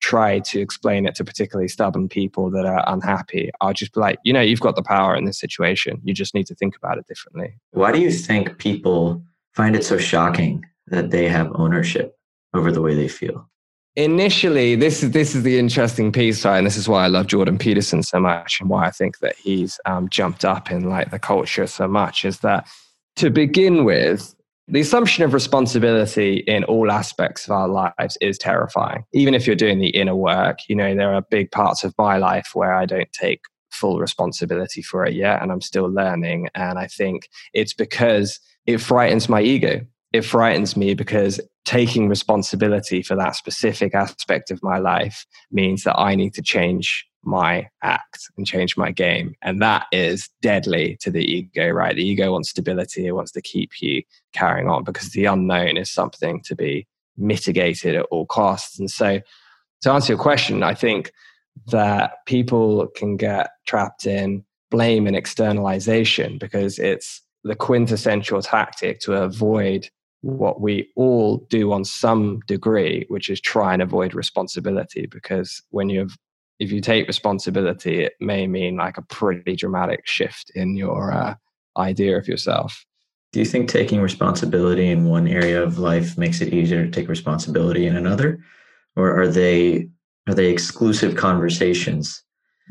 [0.00, 3.50] try to explain it to particularly stubborn people that are unhappy.
[3.62, 6.00] I'll just be like you know you've got the power in this situation.
[6.04, 7.54] You just need to think about it differently.
[7.70, 12.18] Why do you think people find it so shocking that they have ownership
[12.52, 13.48] over the way they feel
[13.96, 16.58] initially this is this is the interesting piece right?
[16.58, 19.36] And this is why i love jordan peterson so much and why i think that
[19.36, 22.66] he's um, jumped up in like the culture so much is that
[23.16, 24.34] to begin with
[24.66, 29.04] the assumption of responsibility in all aspects of our lives is terrifying.
[29.12, 32.16] Even if you're doing the inner work you know there are big parts of my
[32.16, 36.48] life where i don't take full responsibility for it yet and i'm still learning.
[36.54, 39.82] And i think it's because it frightens my ego
[40.14, 45.98] it frightens me because taking responsibility for that specific aspect of my life means that
[45.98, 49.34] I need to change my act and change my game.
[49.42, 51.96] And that is deadly to the ego, right?
[51.96, 55.90] The ego wants stability, it wants to keep you carrying on because the unknown is
[55.90, 58.78] something to be mitigated at all costs.
[58.78, 59.20] And so,
[59.80, 61.10] to answer your question, I think
[61.72, 69.14] that people can get trapped in blame and externalization because it's the quintessential tactic to
[69.14, 69.90] avoid
[70.24, 75.06] what we all do on some degree, which is try and avoid responsibility.
[75.06, 76.16] Because when you have,
[76.58, 81.34] if you take responsibility, it may mean like a pretty dramatic shift in your uh,
[81.76, 82.86] idea of yourself.
[83.32, 87.08] Do you think taking responsibility in one area of life makes it easier to take
[87.08, 88.42] responsibility in another,
[88.96, 89.88] or are they
[90.26, 92.22] are they exclusive conversations?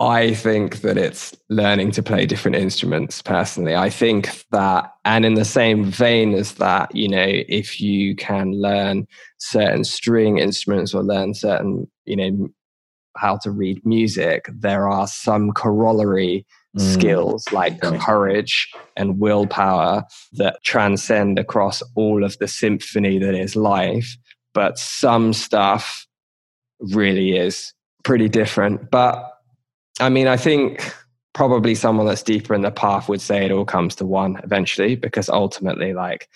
[0.00, 3.76] I think that it's learning to play different instruments personally.
[3.76, 8.52] I think that, and in the same vein as that, you know, if you can
[8.52, 9.06] learn
[9.38, 12.48] certain string instruments or learn certain, you know,
[13.16, 16.44] how to read music, there are some corollary
[16.76, 16.80] mm.
[16.80, 20.02] skills like courage and willpower
[20.32, 24.16] that transcend across all of the symphony that is life.
[24.54, 26.04] But some stuff
[26.80, 28.90] really is pretty different.
[28.90, 29.33] But
[30.00, 30.94] I mean, I think
[31.32, 34.96] probably someone that's deeper in the path would say it all comes to one eventually,
[34.96, 36.28] because ultimately, like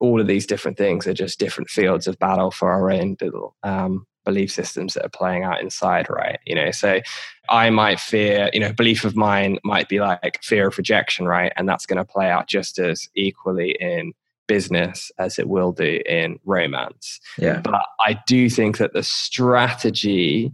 [0.00, 3.56] all of these different things are just different fields of battle for our own little
[3.62, 6.38] um, belief systems that are playing out inside, right?
[6.44, 7.00] You know, so
[7.48, 11.52] I might fear, you know, belief of mine might be like fear of rejection, right?
[11.56, 14.12] And that's going to play out just as equally in
[14.46, 17.20] business as it will do in romance.
[17.38, 17.60] Yeah.
[17.60, 20.52] But I do think that the strategy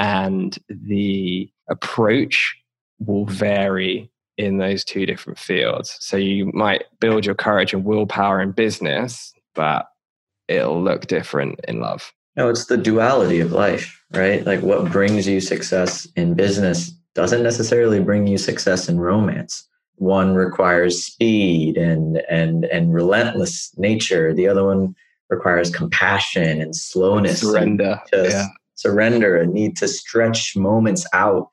[0.00, 2.56] and the approach
[3.00, 5.94] will vary in those two different fields.
[6.00, 9.86] So you might build your courage and willpower in business, but
[10.48, 12.14] it'll look different in love.
[12.34, 14.44] No, it's the duality of life, right?
[14.46, 19.68] Like what brings you success in business doesn't necessarily bring you success in romance.
[19.96, 24.32] One requires speed and and and relentless nature.
[24.32, 24.94] The other one
[25.28, 28.46] requires compassion and slowness, surrender, and yeah.
[28.80, 31.48] Surrender, a need to stretch moments out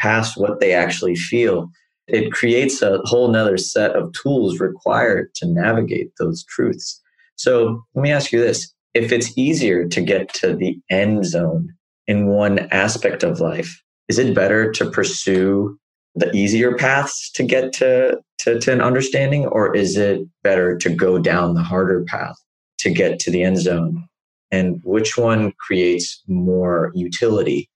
[0.00, 1.68] past what they actually feel.
[2.08, 7.00] It creates a whole nother set of tools required to navigate those truths.
[7.36, 11.72] So let me ask you this if it's easier to get to the end zone
[12.06, 15.78] in one aspect of life, is it better to pursue
[16.14, 20.90] the easier paths to get to, to, to, an understanding, or is it better to
[20.90, 22.36] go down the harder path
[22.80, 24.06] to get to the end zone?
[24.52, 27.68] And which one creates more utility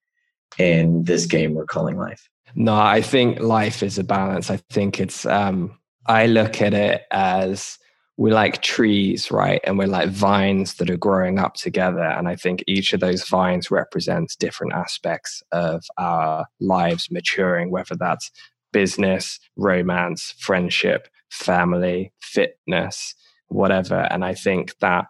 [0.57, 2.29] in this game we're calling life?
[2.55, 4.49] No, I think life is a balance.
[4.49, 7.77] I think it's, um, I look at it as
[8.15, 9.61] we're like trees, right?
[9.63, 12.03] And we're like vines that are growing up together.
[12.03, 17.95] And I think each of those vines represents different aspects of our lives maturing, whether
[17.95, 18.31] that's
[18.71, 23.13] business, romance, friendship, family, fitness,
[23.49, 24.07] whatever.
[24.11, 25.05] And I think that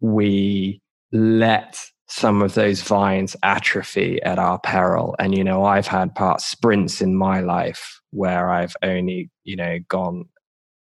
[0.00, 0.80] we
[1.12, 5.14] let some of those vines atrophy at our peril.
[5.18, 9.78] And, you know, I've had part sprints in my life where I've only, you know,
[9.88, 10.24] gone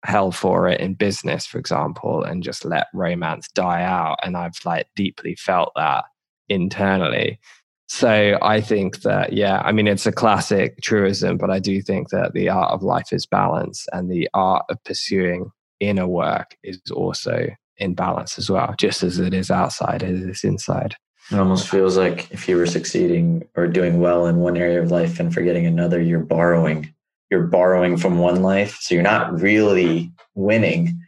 [0.03, 4.17] hell for it in business, for example, and just let romance die out.
[4.23, 6.05] And I've like deeply felt that
[6.47, 7.39] internally.
[7.88, 12.09] So I think that, yeah, I mean, it's a classic truism, but I do think
[12.09, 16.80] that the art of life is balance and the art of pursuing inner work is
[16.91, 17.47] also
[17.80, 20.95] in balance as well, just as it is outside, as it is inside.
[21.32, 24.91] It almost feels like if you were succeeding or doing well in one area of
[24.91, 26.93] life and forgetting another, you're borrowing.
[27.30, 30.99] You're borrowing from one life so you're not really winning.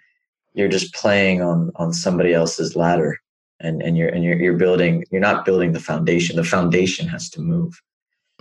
[0.53, 3.17] You're just playing on on somebody else's ladder
[3.59, 6.35] and and you're and you're, you're building you're not building the foundation.
[6.35, 7.81] The foundation has to move.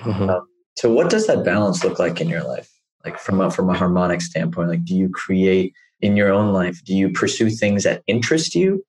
[0.00, 0.28] Mm-hmm.
[0.28, 2.70] um, so what does that balance look like in your life?
[3.04, 5.72] Like from a from a harmonic standpoint like do you create
[6.02, 8.84] in your own life do you pursue things that interest you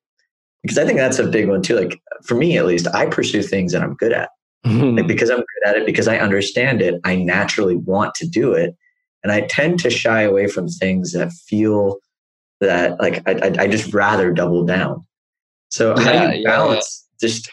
[0.63, 3.41] because i think that's a big one too like for me at least i pursue
[3.41, 4.29] things that i'm good at
[4.65, 4.95] mm-hmm.
[4.97, 8.53] like because i'm good at it because i understand it i naturally want to do
[8.53, 8.75] it
[9.23, 11.97] and I tend to shy away from things that feel
[12.59, 15.05] that like I, I just rather double down.
[15.69, 17.27] So how do you balance yeah.
[17.27, 17.49] just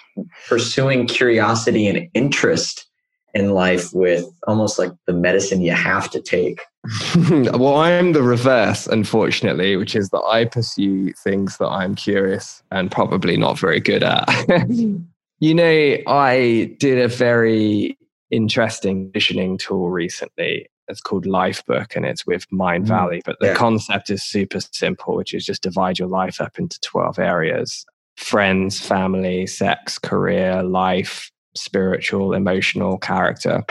[0.49, 2.87] pursuing curiosity and interest
[3.35, 6.61] in life with almost like the medicine you have to take?
[7.31, 12.91] well, I'm the reverse, unfortunately, which is that I pursue things that I'm curious and
[12.91, 14.29] probably not very good at.
[14.69, 17.99] you know, I did a very
[18.31, 22.89] interesting visioning tool recently it's called Lifebook and it's with Mind mm.
[22.89, 23.23] Valley.
[23.25, 23.55] But the yeah.
[23.55, 27.87] concept is super simple, which is just divide your life up into 12 areas
[28.17, 33.65] friends, family, sex, career, life, spiritual, emotional, character,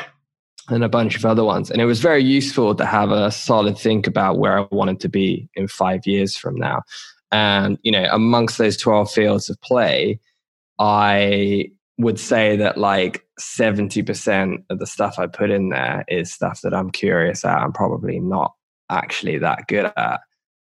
[0.69, 1.71] and a bunch of other ones.
[1.71, 5.09] And it was very useful to have a solid think about where I wanted to
[5.09, 6.81] be in five years from now.
[7.31, 10.19] And, you know, amongst those 12 fields of play,
[10.79, 16.61] I would say that like 70% of the stuff I put in there is stuff
[16.61, 18.53] that I'm curious at and probably not
[18.89, 20.19] actually that good at.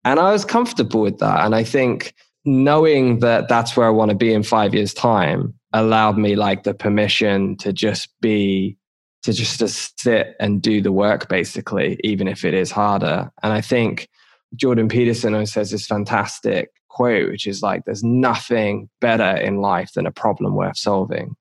[0.04, 1.44] And I was comfortable with that.
[1.44, 2.14] And I think
[2.44, 6.62] knowing that that's where I want to be in five years' time allowed me like
[6.62, 8.76] the permission to just be,
[9.22, 13.30] to just to sit and do the work basically, even if it is harder.
[13.42, 14.08] And I think
[14.56, 19.92] Jordan Peterson always says this fantastic quote, which is like, there's nothing better in life
[19.94, 21.36] than a problem worth solving.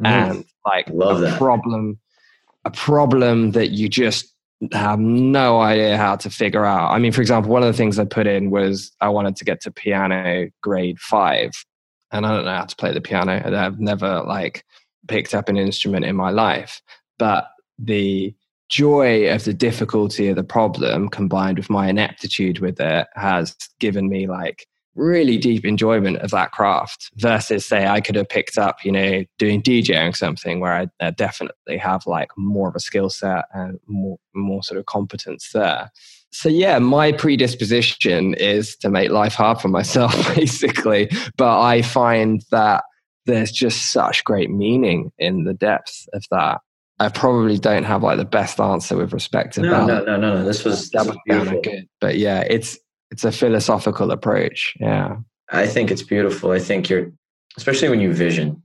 [0.00, 0.06] Mm.
[0.06, 1.38] And like Love a that.
[1.38, 1.98] problem,
[2.64, 4.32] a problem that you just
[4.72, 6.90] have no idea how to figure out.
[6.90, 9.44] I mean, for example, one of the things I put in was I wanted to
[9.44, 11.52] get to piano grade five.
[12.10, 13.40] And I don't know how to play the piano.
[13.54, 14.64] I've never like
[15.06, 16.80] picked up an instrument in my life.
[17.18, 17.48] But
[17.78, 18.34] the
[18.68, 24.08] joy of the difficulty of the problem combined with my ineptitude with it has given
[24.08, 28.84] me like really deep enjoyment of that craft versus say I could have picked up,
[28.84, 33.44] you know, doing DJing something where I, definitely have like more of a skill set
[33.54, 35.90] and more, more sort of competence there.
[36.30, 42.42] So yeah, my predisposition is to make life hard for myself basically, but I find
[42.50, 42.84] that
[43.24, 46.60] there's just such great meaning in the depth of that.
[47.00, 49.86] I probably don't have like the best answer with respect to no, that.
[49.86, 50.44] No, no, no, no.
[50.44, 51.60] This was, this was beautiful.
[51.60, 51.88] Good.
[52.00, 52.78] But yeah, it's
[53.10, 54.74] it's a philosophical approach.
[54.80, 55.16] Yeah.
[55.50, 56.50] I think it's beautiful.
[56.50, 57.10] I think you're,
[57.56, 58.62] especially when you vision,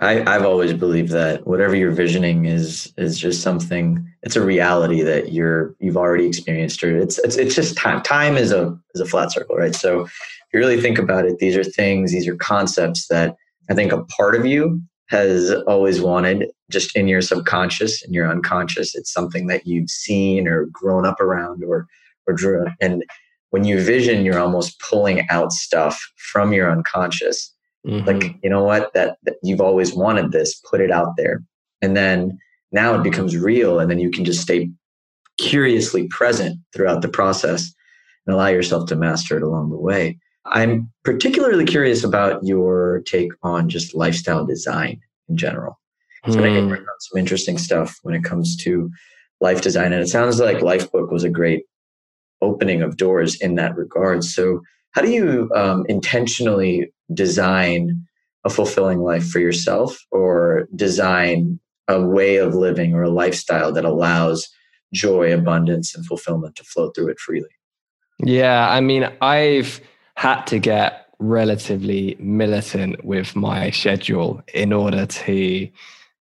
[0.00, 4.04] I, I've always believed that whatever you're visioning is is just something.
[4.22, 8.02] It's a reality that you're you've already experienced, or it's it's it's just time.
[8.02, 9.74] Time is a is a flat circle, right?
[9.74, 10.12] So if
[10.52, 13.36] you really think about it, these are things, these are concepts that
[13.70, 14.82] I think a part of you
[15.12, 18.96] has always wanted, just in your subconscious and your unconscious.
[18.96, 21.86] It's something that you've seen or grown up around, or
[22.26, 22.66] or drew.
[22.80, 23.04] And
[23.50, 27.52] when you vision, you're almost pulling out stuff from your unconscious
[27.86, 28.06] Mm-hmm.
[28.06, 28.92] Like, you know what?
[28.94, 31.42] That, that you've always wanted this, put it out there.
[31.80, 32.38] And then
[32.70, 33.80] now it becomes real.
[33.80, 34.70] And then you can just stay
[35.38, 37.72] curiously present throughout the process
[38.26, 40.18] and allow yourself to master it along the way.
[40.46, 45.78] I'm particularly curious about your take on just lifestyle design in general.
[46.26, 46.40] So mm.
[46.40, 46.84] I think hmm.
[47.00, 48.90] some interesting stuff when it comes to
[49.40, 49.92] life design.
[49.92, 51.64] And it sounds like Lifebook was a great
[52.40, 54.24] opening of doors in that regard.
[54.24, 54.60] So
[54.92, 58.04] how do you um, intentionally design
[58.44, 63.84] a fulfilling life for yourself or design a way of living or a lifestyle that
[63.84, 64.48] allows
[64.92, 67.48] joy, abundance, and fulfillment to flow through it freely?
[68.24, 69.80] Yeah, I mean, I've
[70.22, 75.68] had to get relatively militant with my schedule in order to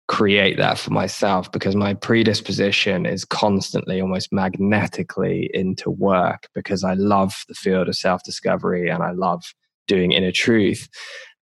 [0.09, 6.95] create that for myself because my predisposition is constantly almost magnetically into work because I
[6.95, 9.45] love the field of self discovery and I love
[9.87, 10.89] doing inner truth.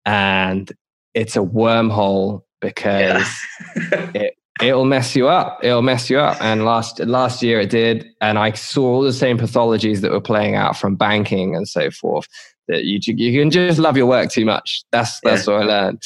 [0.06, 0.72] And
[1.16, 3.28] it's a wormhole because
[3.76, 4.12] yeah.
[4.14, 5.60] it, it'll mess you up.
[5.64, 6.41] It'll mess you up.
[6.41, 8.06] And last last year it did.
[8.22, 11.91] And I saw all the same pathologies that were playing out from banking and so
[11.91, 12.28] forth.
[12.68, 14.84] That you you can just love your work too much.
[14.91, 15.53] That's that's yeah.
[15.53, 16.03] what I learned.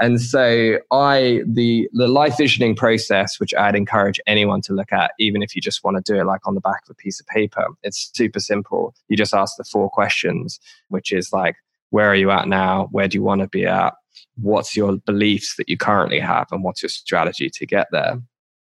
[0.00, 5.12] And so I the the life visioning process, which I'd encourage anyone to look at,
[5.18, 7.20] even if you just want to do it like on the back of a piece
[7.20, 8.94] of paper, it's super simple.
[9.08, 11.56] You just ask the four questions, which is like,
[11.90, 12.88] where are you at now?
[12.90, 13.92] Where do you want to be at?
[14.36, 18.20] What's your beliefs that you currently have, and what's your strategy to get there?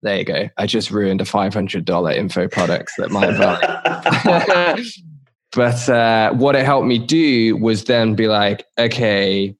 [0.03, 0.49] There you go.
[0.57, 4.79] I just ruined a five hundred dollar info products that might have.
[5.51, 9.55] but uh, what it helped me do was then be like, okay,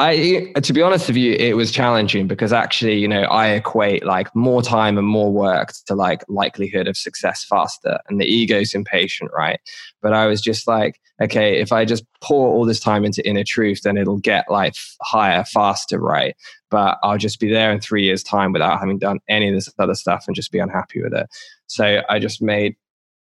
[0.00, 4.02] I, to be honest with you, it was challenging because actually, you know, I equate
[4.02, 8.72] like more time and more work to like likelihood of success faster, and the ego's
[8.72, 9.60] impatient, right?
[10.00, 13.44] But I was just like, okay, if I just pour all this time into inner
[13.44, 16.34] truth, then it'll get like higher, faster, right?
[16.70, 19.72] But I'll just be there in three years' time without having done any of this
[19.78, 21.26] other stuff and just be unhappy with it.
[21.66, 22.76] So I just made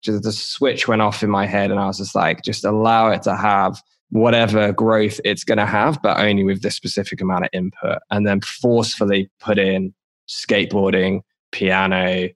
[0.02, 3.10] just the switch went off in my head, and I was just like, just allow
[3.10, 7.44] it to have whatever growth it's going to have, but only with this specific amount
[7.44, 7.98] of input.
[8.10, 9.94] And then forcefully put in
[10.28, 11.20] skateboarding,
[11.52, 12.28] piano,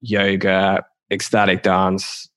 [0.00, 2.29] yoga, ecstatic dance.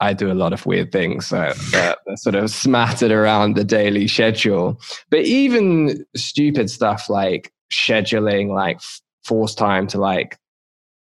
[0.00, 4.08] I do a lot of weird things that, that sort of smattered around the daily
[4.08, 4.80] schedule.
[5.10, 8.80] But even stupid stuff like scheduling, like
[9.24, 10.38] force time to like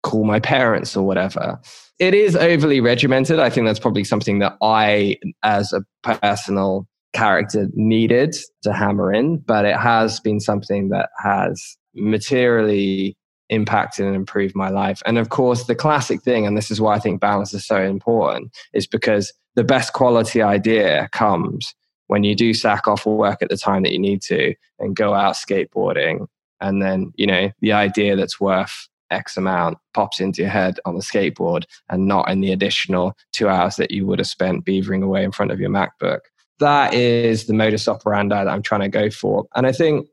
[0.04, 1.60] call my parents or whatever.
[1.98, 3.40] It is overly regimented.
[3.40, 9.38] I think that's probably something that I, as a personal character needed to hammer in,
[9.38, 13.18] but it has been something that has materially
[13.50, 15.02] impacted and improved my life.
[15.06, 17.82] And of course, the classic thing, and this is why I think balance is so
[17.82, 21.74] important, is because the best quality idea comes
[22.08, 25.14] when you do sack off work at the time that you need to and go
[25.14, 26.28] out skateboarding.
[26.62, 30.96] And then, you know, the idea that's worth X amount pops into your head on
[30.96, 35.04] the skateboard and not in the additional two hours that you would have spent beavering
[35.04, 36.20] away in front of your MacBook
[36.60, 39.46] that is the modus operandi that I'm trying to go for.
[39.56, 40.08] And I think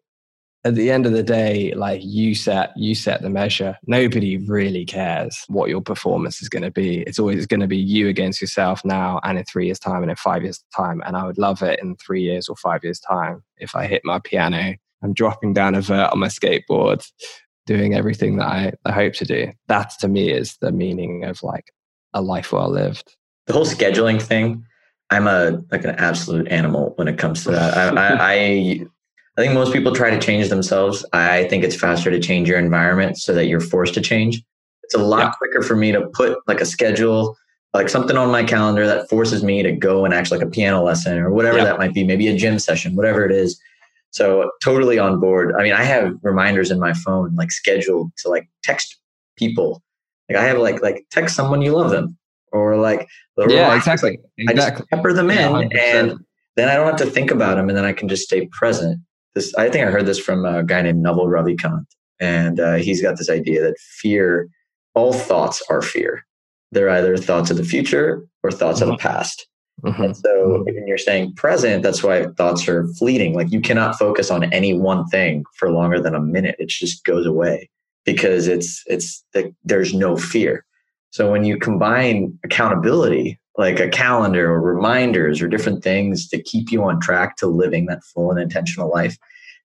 [0.64, 3.76] at the end of the day, like you set, you set the measure.
[3.86, 7.00] Nobody really cares what your performance is going to be.
[7.02, 10.10] It's always going to be you against yourself now and in three years' time and
[10.10, 11.02] in five years' time.
[11.04, 14.02] And I would love it in three years or five years' time if I hit
[14.04, 17.04] my piano, I'm dropping down a vert on my skateboard,
[17.66, 19.52] doing everything that I, I hope to do.
[19.66, 21.72] That to me is the meaning of like
[22.14, 23.16] a life well lived.
[23.46, 24.64] The whole scheduling thing
[25.12, 27.76] I'm a like an absolute animal when it comes to that.
[27.76, 28.86] I, I, I,
[29.36, 31.04] I think most people try to change themselves.
[31.12, 34.42] I think it's faster to change your environment so that you're forced to change.
[34.82, 35.30] It's a lot yeah.
[35.32, 37.36] quicker for me to put like a schedule,
[37.72, 40.82] like something on my calendar that forces me to go and actually like a piano
[40.82, 41.64] lesson or whatever yeah.
[41.64, 43.58] that might be, maybe a gym session, whatever it is.
[44.10, 45.54] So totally on board.
[45.58, 48.98] I mean, I have reminders in my phone like scheduled to like text
[49.38, 49.82] people.
[50.28, 52.18] Like I have like like text someone you love them
[52.52, 53.08] or like
[53.48, 54.18] yeah, exactly.
[54.36, 54.46] exactly.
[54.46, 56.18] I just pepper them in, yeah, and
[56.56, 59.00] then I don't have to think about them, and then I can just stay present.
[59.34, 61.84] This I think I heard this from a guy named Naval Ravikant,
[62.20, 64.48] and uh, he's got this idea that fear,
[64.94, 66.24] all thoughts are fear.
[66.70, 68.90] They're either thoughts of the future or thoughts mm-hmm.
[68.90, 69.14] of the mm-hmm.
[69.14, 69.46] past.
[69.84, 70.02] Mm-hmm.
[70.02, 70.64] And so mm-hmm.
[70.64, 73.34] when you're saying present, that's why thoughts are fleeting.
[73.34, 76.56] Like you cannot focus on any one thing for longer than a minute.
[76.58, 77.68] It just goes away
[78.04, 80.64] because it's it's the, there's no fear.
[81.10, 86.72] So when you combine accountability, like a calendar or reminders or different things to keep
[86.72, 89.16] you on track to living that full and intentional life,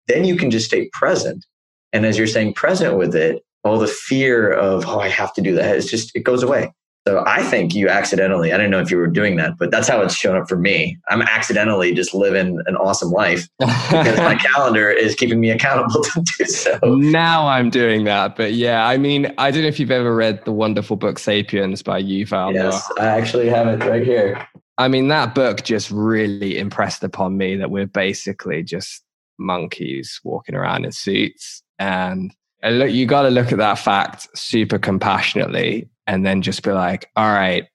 [0.07, 1.45] then you can just stay present.
[1.93, 5.41] And as you're saying present with it, all the fear of, oh, I have to
[5.41, 6.71] do that, it's just, it goes away.
[7.07, 9.87] So I think you accidentally, I don't know if you were doing that, but that's
[9.87, 10.97] how it's shown up for me.
[11.07, 16.25] I'm accidentally just living an awesome life because my calendar is keeping me accountable to
[16.37, 16.77] do so.
[16.83, 18.35] Now I'm doing that.
[18.35, 21.81] But yeah, I mean, I don't know if you've ever read the wonderful book Sapiens
[21.81, 22.53] by Yuval.
[22.53, 24.45] Yes, I actually have it right here.
[24.77, 29.01] I mean, that book just really impressed upon me that we're basically just
[29.39, 31.63] monkeys walking around in suits.
[31.79, 32.35] And
[32.65, 37.09] look, you got to look at that fact super compassionately and then just be like,
[37.15, 37.65] all right,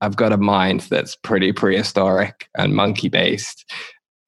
[0.00, 3.64] I've got a mind that's pretty prehistoric and monkey based.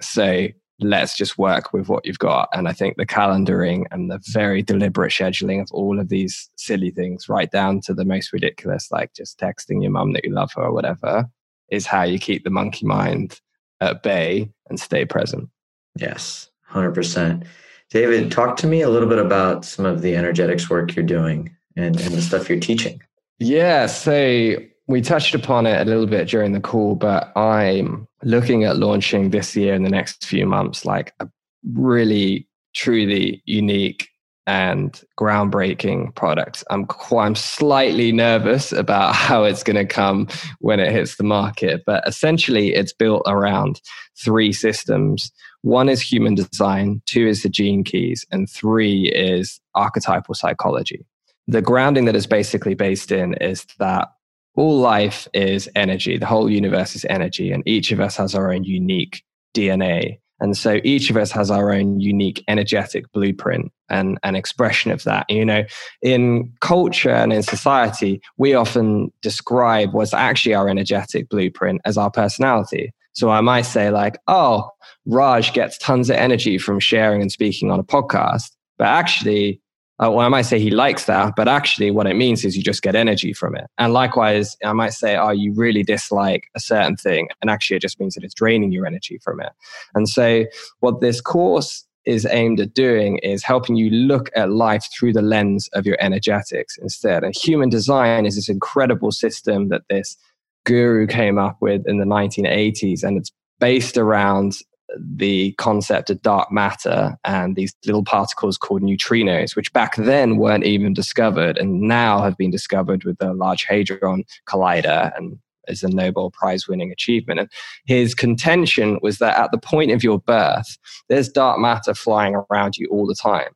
[0.00, 0.48] So
[0.80, 2.48] let's just work with what you've got.
[2.52, 6.90] And I think the calendaring and the very deliberate scheduling of all of these silly
[6.90, 10.52] things, right down to the most ridiculous, like just texting your mum that you love
[10.54, 11.26] her or whatever,
[11.70, 13.40] is how you keep the monkey mind
[13.80, 15.48] at bay and stay present.
[15.96, 17.44] Yes, 100%.
[17.90, 21.54] David, talk to me a little bit about some of the energetics work you're doing
[21.76, 23.02] and, and the stuff you're teaching.
[23.40, 28.64] Yeah, so we touched upon it a little bit during the call, but I'm looking
[28.64, 31.28] at launching this year in the next few months, like a
[31.72, 34.08] really truly unique
[34.46, 36.64] and groundbreaking product.
[36.68, 40.28] I'm quite, I'm slightly nervous about how it's going to come
[40.58, 43.80] when it hits the market, but essentially it's built around
[44.22, 45.32] three systems.
[45.62, 51.06] One is human design, two is the gene keys, and three is archetypal psychology
[51.50, 54.08] the grounding that is basically based in is that
[54.54, 56.16] all life is energy.
[56.16, 59.24] The whole universe is energy, and each of us has our own unique
[59.54, 60.18] DNA.
[60.38, 65.02] And so each of us has our own unique energetic blueprint and an expression of
[65.04, 65.26] that.
[65.28, 65.64] You know,
[66.02, 72.10] in culture and in society, we often describe what's actually our energetic blueprint as our
[72.12, 72.94] personality.
[73.12, 74.70] So I might say, like, oh,
[75.04, 78.50] Raj gets tons of energy from sharing and speaking on a podcast.
[78.78, 79.60] But actually,
[80.02, 82.62] uh, well, I might say he likes that, but actually, what it means is you
[82.62, 83.66] just get energy from it.
[83.76, 87.28] And likewise, I might say, oh, you really dislike a certain thing.
[87.42, 89.52] And actually, it just means that it's draining your energy from it.
[89.94, 90.46] And so,
[90.78, 95.22] what this course is aimed at doing is helping you look at life through the
[95.22, 97.22] lens of your energetics instead.
[97.22, 100.16] And human design is this incredible system that this
[100.64, 103.02] guru came up with in the 1980s.
[103.02, 104.56] And it's based around
[104.98, 110.64] the concept of dark matter and these little particles called neutrinos, which back then weren't
[110.64, 115.38] even discovered and now have been discovered with the Large Hadron Collider and
[115.68, 117.40] is a Nobel Prize winning achievement.
[117.40, 117.48] And
[117.86, 120.78] his contention was that at the point of your birth,
[121.08, 123.52] there's dark matter flying around you all the time,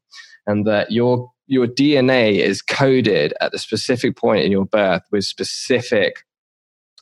[0.47, 5.24] and that your your DNA is coded at the specific point in your birth with
[5.24, 6.24] specific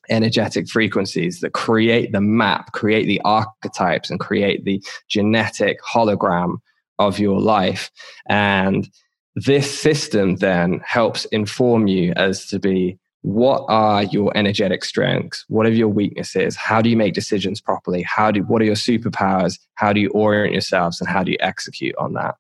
[0.09, 6.57] energetic frequencies that create the map, create the archetypes, and create the genetic hologram
[6.99, 7.91] of your life.
[8.29, 8.89] And
[9.35, 15.45] this system then helps inform you as to be what are your energetic strengths?
[15.49, 16.57] What are your weaknesses?
[16.57, 18.03] How do you make decisions properly?
[18.03, 19.59] How do what are your superpowers?
[19.75, 22.35] How do you orient yourselves and how do you execute on that?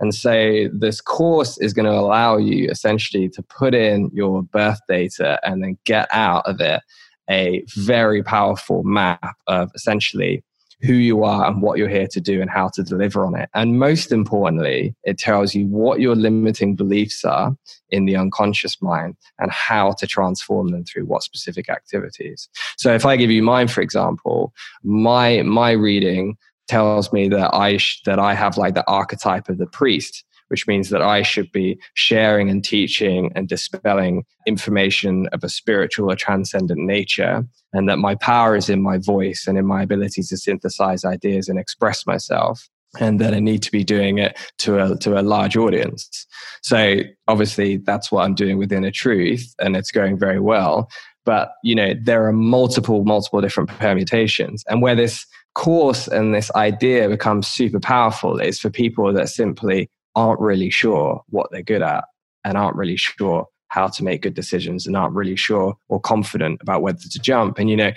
[0.00, 4.80] And so this course is going to allow you essentially to put in your birth
[4.88, 6.82] data and then get out of it
[7.30, 10.44] a very powerful map of essentially
[10.84, 13.48] who you are and what you're here to do and how to deliver on it.
[13.54, 17.56] And most importantly, it tells you what your limiting beliefs are
[17.90, 22.48] in the unconscious mind and how to transform them through what specific activities.
[22.76, 26.36] So if I give you mine, for example, my, my reading
[26.68, 30.66] tells me that I, sh- that I have like the archetype of the priest which
[30.66, 36.16] means that I should be sharing and teaching and dispelling information of a spiritual or
[36.16, 40.36] transcendent nature, and that my power is in my voice and in my ability to
[40.36, 42.68] synthesize ideas and express myself.
[43.00, 46.26] And that I need to be doing it to a to a large audience.
[46.62, 50.88] So obviously that's what I'm doing with Inner Truth, and it's going very well.
[51.24, 54.62] But you know, there are multiple, multiple different permutations.
[54.68, 59.88] And where this course and this idea becomes super powerful is for people that simply
[60.16, 62.04] aren't really sure what they're good at
[62.44, 66.60] and aren't really sure how to make good decisions and aren't really sure or confident
[66.60, 67.58] about whether to jump.
[67.58, 67.92] And, you know,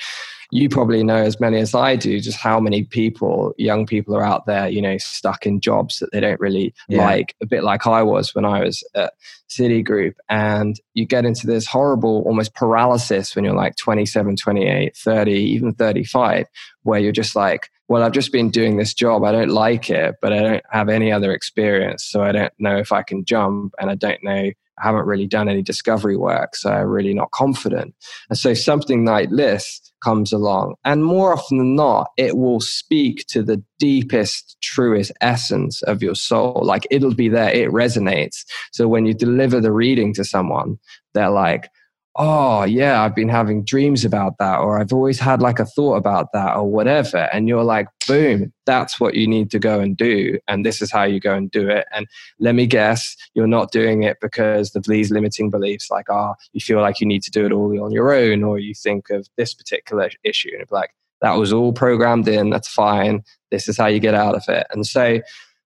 [0.52, 4.24] you probably know as many as I do just how many people, young people are
[4.24, 7.06] out there, you know, stuck in jobs that they don't really yeah.
[7.06, 9.14] like, a bit like I was when I was at
[9.50, 10.14] Citigroup.
[10.30, 15.74] And you get into this horrible almost paralysis when you're like 27, 28, 30, even
[15.74, 16.46] 35,
[16.84, 19.24] where you're just like, well, I've just been doing this job.
[19.24, 22.04] I don't like it, but I don't have any other experience.
[22.04, 25.50] So I don't know if I can jump and I don't know Haven't really done
[25.50, 27.96] any discovery work, so I'm really not confident.
[28.30, 33.26] And so something like this comes along, and more often than not, it will speak
[33.30, 36.62] to the deepest, truest essence of your soul.
[36.64, 38.46] Like it'll be there, it resonates.
[38.72, 40.78] So when you deliver the reading to someone,
[41.14, 41.70] they're like,
[42.18, 45.96] oh yeah i've been having dreams about that or i've always had like a thought
[45.96, 47.30] about that or whatever.
[47.32, 50.92] And you're like boom that's what you need to go and do and this is
[50.92, 51.86] how you go and do it.
[51.94, 52.08] And
[52.40, 56.36] let me guess you're not doing it because of these limiting beliefs like ah oh,
[56.54, 59.10] you feel like you need to do it all on your own or you think
[59.10, 60.92] of this particular issue and like
[61.22, 64.66] that was all programmed in that's fine this is how you get out of it.
[64.72, 65.20] And so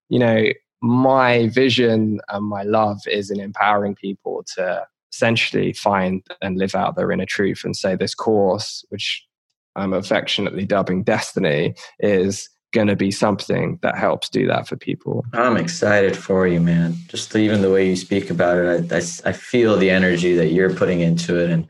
[0.10, 0.48] you know
[0.82, 6.96] my vision and my love is in empowering people to essentially find and live out
[6.96, 9.26] their inner truth and say this course which
[9.76, 15.26] i'm affectionately dubbing destiny is going to be something that helps do that for people.
[15.34, 16.96] I'm excited for you man.
[17.08, 20.52] Just even the way you speak about it I, I, I feel the energy that
[20.52, 21.68] you're putting into it and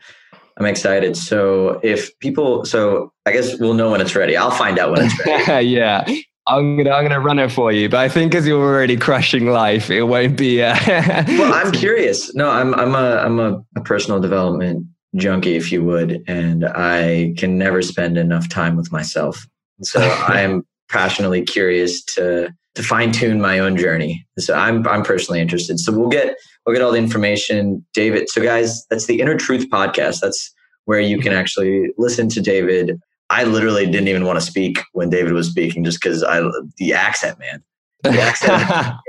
[0.58, 1.18] i'm excited.
[1.18, 4.38] So if people so i guess we'll know when it's ready.
[4.38, 5.68] I'll find out when it's ready.
[5.68, 6.06] Yeah
[6.48, 9.48] I'm gonna I'm gonna run it for you, but I think as you're already crushing
[9.48, 10.62] life, it won't be.
[10.62, 12.34] Uh, well, I'm curious.
[12.34, 14.86] No, I'm I'm a I'm a, a, personal development
[15.16, 19.46] junkie, if you would, and I can never spend enough time with myself.
[19.84, 24.26] So I am passionately curious to to fine tune my own journey.
[24.40, 25.80] So I'm I'm personally interested.
[25.80, 26.36] So we'll get
[26.66, 28.30] we'll get all the information, David.
[28.30, 30.22] So guys, that's the Inner Truth podcast.
[30.22, 30.52] That's
[30.86, 33.00] where you can actually listen to David
[33.32, 36.42] I literally didn't even want to speak when David was speaking just because I
[36.78, 37.64] the accent, man.
[38.04, 38.52] The accent,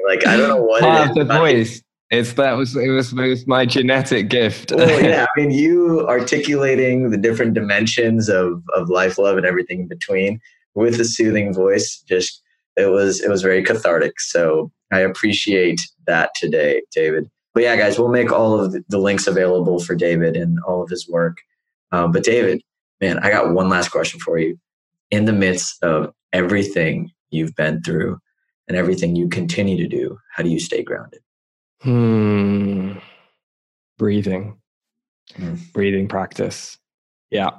[0.06, 1.14] like I don't know what oh, it is.
[1.16, 1.82] The voice.
[2.10, 4.70] It's that was it was, it was my genetic gift.
[4.70, 9.80] well, yeah, I mean, you articulating the different dimensions of of life, love, and everything
[9.80, 10.40] in between
[10.74, 12.00] with a soothing voice.
[12.08, 12.42] Just
[12.76, 14.20] it was it was very cathartic.
[14.20, 17.28] So I appreciate that today, David.
[17.54, 20.90] But yeah, guys, we'll make all of the links available for David and all of
[20.90, 21.38] his work.
[21.90, 22.62] Um, but David,
[23.02, 24.58] man, I got one last question for you.
[25.10, 28.18] In the midst of everything you've been through
[28.68, 31.20] and everything you continue to do, how do you stay grounded?
[31.82, 32.92] Hmm.
[33.98, 34.56] Breathing.
[35.36, 35.56] Hmm.
[35.74, 36.78] Breathing practice.
[37.30, 37.50] Yeah.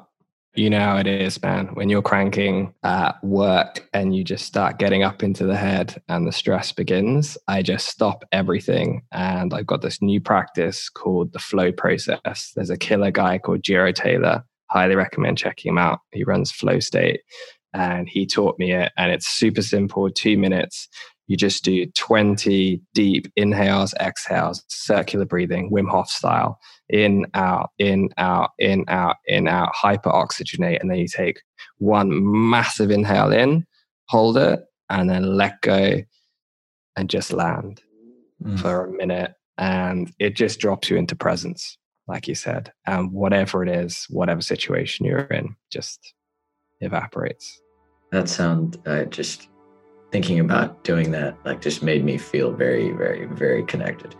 [0.55, 1.67] You know how it is, man.
[1.73, 6.27] When you're cranking at work and you just start getting up into the head and
[6.27, 9.01] the stress begins, I just stop everything.
[9.11, 12.51] And I've got this new practice called the flow process.
[12.55, 15.99] There's a killer guy called Jiro Taylor highly recommend checking him out.
[16.11, 17.21] He runs Flow State
[17.73, 18.91] and he taught me it.
[18.97, 20.89] And it's super simple two minutes.
[21.27, 26.59] You just do 20 deep inhales, exhales, circular breathing, Wim Hof style.
[26.89, 30.81] In, out, in, out, in, out, in, out, hyper oxygenate.
[30.81, 31.41] And then you take
[31.77, 32.09] one
[32.49, 33.65] massive inhale in,
[34.09, 34.59] hold it,
[34.89, 36.01] and then let go
[36.95, 37.81] and just land
[38.43, 38.59] mm.
[38.59, 39.33] for a minute.
[39.57, 44.41] And it just drops you into presence like you said, and whatever it is, whatever
[44.41, 46.13] situation you're in, just
[46.81, 47.61] evaporates.
[48.11, 49.49] That sound uh, just
[50.11, 54.15] thinking about doing that like just made me feel very, very, very connected.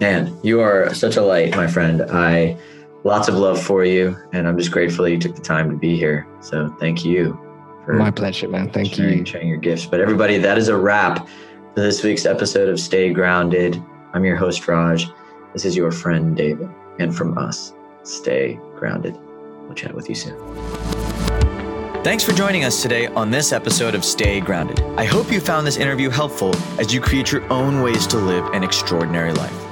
[0.00, 2.02] Man, you are such a light, my friend.
[2.10, 2.56] I
[3.04, 5.96] lots of love for you, and I'm just grateful you took the time to be
[5.96, 6.26] here.
[6.40, 7.38] So thank you.
[7.84, 8.70] For my pleasure, man.
[8.70, 9.24] Thank sharing, you.
[9.24, 9.86] Sharing your gifts.
[9.86, 11.28] But everybody, that is a wrap
[11.74, 13.80] for this week's episode of Stay Grounded.
[14.14, 15.06] I'm your host, Raj.
[15.52, 16.68] This is your friend, David
[17.02, 17.74] and from us.
[18.04, 19.16] Stay grounded.
[19.64, 20.36] We'll chat with you soon.
[22.02, 24.80] Thanks for joining us today on this episode of Stay Grounded.
[24.96, 28.44] I hope you found this interview helpful as you create your own ways to live
[28.54, 29.71] an extraordinary life.